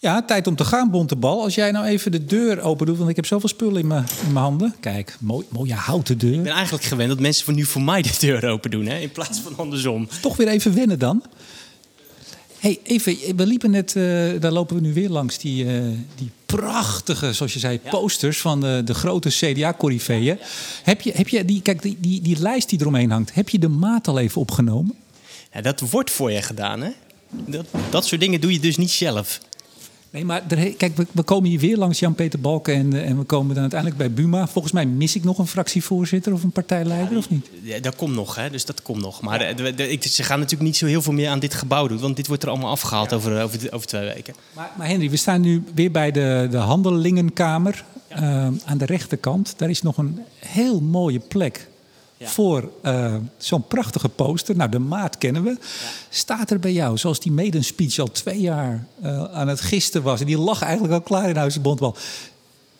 [0.00, 1.42] Ja, tijd om te gaan, Bontebal.
[1.42, 4.06] Als jij nou even de deur open doet, want ik heb zoveel spullen in mijn,
[4.26, 4.74] in mijn handen.
[4.80, 6.34] Kijk, mooi, mooie houten deur.
[6.34, 8.98] Ik ben eigenlijk gewend dat mensen voor nu voor mij de deur open doen, hè,
[8.98, 10.08] in plaats van andersom.
[10.20, 11.22] Toch weer even wennen dan.
[12.58, 15.82] hey, even, we liepen net, uh, daar lopen we nu weer langs, die, uh,
[16.14, 17.90] die prachtige, zoals je zei, ja.
[17.90, 20.22] posters van de, de grote CDA-corriveeën.
[20.22, 20.36] Ja.
[20.82, 23.58] Heb, je, heb je die, kijk, die, die, die lijst die eromheen hangt, heb je
[23.58, 24.94] de maat al even opgenomen?
[25.52, 26.90] Ja, dat wordt voor je gedaan, hè?
[27.30, 29.40] Dat, dat soort dingen doe je dus niet zelf.
[30.10, 33.24] Nee, maar er, kijk, we, we, komen hier weer langs Jan-Peter Balken en, en we
[33.24, 34.46] komen dan uiteindelijk bij Buma.
[34.46, 37.50] Volgens mij mis ik nog een fractievoorzitter of een partijleider, ja, of niet?
[37.62, 38.50] Ja, dat komt nog, hè?
[38.50, 39.20] dus dat komt nog.
[39.20, 39.52] Maar ja.
[39.52, 42.16] de, de, ze gaan natuurlijk niet zo heel veel meer aan dit gebouw doen, want
[42.16, 44.34] dit wordt er allemaal afgehaald over, over, over, twee weken.
[44.52, 48.18] Maar, maar, Henry, we staan nu weer bij de, de Handelingenkamer uh,
[48.64, 49.54] aan de rechterkant.
[49.56, 51.68] Daar is nog een heel mooie plek
[52.20, 52.26] ja.
[52.26, 54.56] voor uh, zo'n prachtige poster.
[54.56, 55.50] Nou, de maat kennen we.
[55.50, 55.56] Ja.
[56.08, 60.02] Staat er bij jou, zoals die maiden speech al twee jaar uh, aan het gisten
[60.02, 60.20] was...
[60.20, 61.96] en die lag eigenlijk al klaar in Huis Bondbal.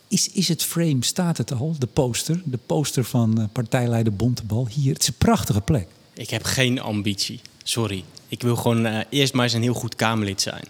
[0.08, 2.42] Is, is het frame, staat het al, de poster?
[2.44, 4.92] De poster van uh, partijleider Bontebal hier.
[4.92, 5.86] Het is een prachtige plek.
[6.14, 8.04] Ik heb geen ambitie, sorry.
[8.28, 10.64] Ik wil gewoon eerst maar eens een heel goed Kamerlid zijn.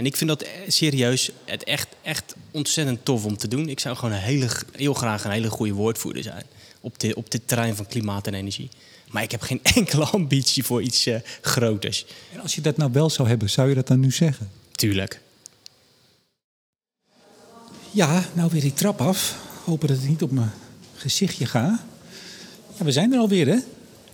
[0.00, 3.68] En ik vind dat serieus het echt, echt ontzettend tof om te doen.
[3.68, 6.44] Ik zou gewoon een hele, heel graag een hele goede woordvoerder zijn
[6.80, 8.68] op, de, op dit terrein van klimaat en energie.
[9.10, 12.06] Maar ik heb geen enkele ambitie voor iets uh, groters.
[12.32, 14.50] En als je dat nou wel zou hebben, zou je dat dan nu zeggen?
[14.70, 15.20] Tuurlijk.
[17.90, 19.36] Ja, nou weer die trap af.
[19.64, 20.52] Hopen dat het niet op mijn
[20.96, 21.80] gezichtje gaat.
[22.78, 23.58] Ja, we zijn er alweer, hè?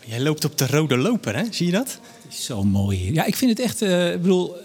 [0.04, 1.44] Jij loopt op de rode loper, hè?
[1.50, 1.98] Zie je dat?
[2.28, 3.12] Is zo mooi hier.
[3.12, 3.82] Ja, ik vind het echt...
[3.82, 4.56] Uh, ik bedoel,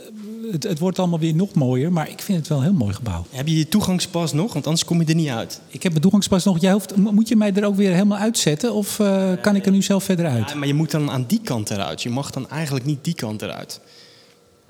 [0.51, 2.93] het, het, wordt allemaal weer nog mooier, maar ik vind het wel een heel mooi
[2.93, 3.25] gebouw.
[3.29, 4.53] Heb je je toegangspas nog?
[4.53, 5.61] Want anders kom je er niet uit.
[5.67, 6.61] Ik heb mijn toegangspas nog.
[6.61, 8.73] Jij hoeft, moet je mij er ook weer helemaal uitzetten?
[8.73, 10.49] Of uh, kan ik er nu zelf verder uit?
[10.49, 12.01] Ja, maar je moet dan aan die kant eruit.
[12.01, 13.79] Je mag dan eigenlijk niet die kant eruit.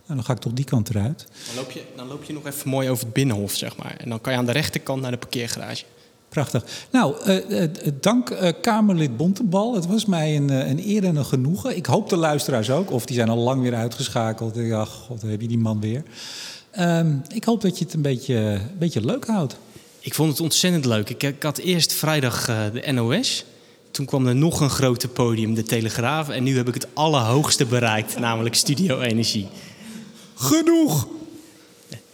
[0.05, 1.27] Nou, dan ga ik toch die kant eruit.
[1.45, 3.95] Dan loop, je, dan loop je nog even mooi over het binnenhof, zeg maar.
[3.97, 5.83] En dan kan je aan de rechterkant naar de parkeergarage.
[6.31, 6.63] Prachtig.
[6.91, 7.67] Nou, uh, uh,
[8.01, 9.75] dank uh, Kamerlid Bontebal.
[9.75, 11.75] Het was mij een, een eer en een genoegen.
[11.75, 12.91] Ik hoop de luisteraars ook.
[12.91, 14.55] Of die zijn al lang weer uitgeschakeld.
[14.55, 16.03] Ja, god, heb je die man weer.
[16.79, 19.57] Um, ik hoop dat je het een beetje, een beetje leuk houdt.
[19.99, 21.09] Ik vond het ontzettend leuk.
[21.09, 23.45] Ik, ik had eerst vrijdag de NOS.
[23.91, 26.29] Toen kwam er nog een grote podium, de Telegraaf.
[26.29, 29.47] En nu heb ik het allerhoogste bereikt, namelijk Studio Energie.
[30.35, 31.07] Genoeg!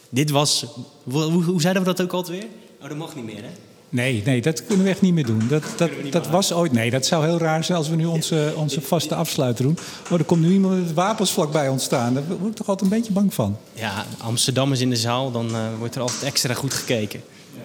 [0.09, 0.65] Dit was...
[1.03, 2.49] Hoe, hoe zeiden we dat ook altijd weer?
[2.82, 3.66] Oh, dat mag niet meer, hè?
[3.90, 5.48] Nee, nee, dat kunnen we echt niet meer doen.
[5.48, 6.72] Dat, dat, dat was ooit.
[6.72, 9.78] Nee, dat zou heel raar zijn als we nu onze, onze vaste afsluiter doen.
[10.12, 12.14] Oh, er komt nu iemand met wapens vlakbij ons staan.
[12.14, 13.58] Daar word ik toch altijd een beetje bang van.
[13.74, 17.22] Ja, Amsterdam is in de zaal, dan uh, wordt er altijd extra goed gekeken.
[17.54, 17.62] Ja.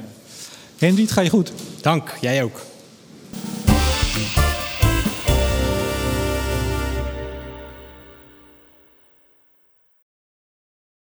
[0.78, 1.52] Henry, het ga je goed.
[1.80, 2.60] Dank, jij ook.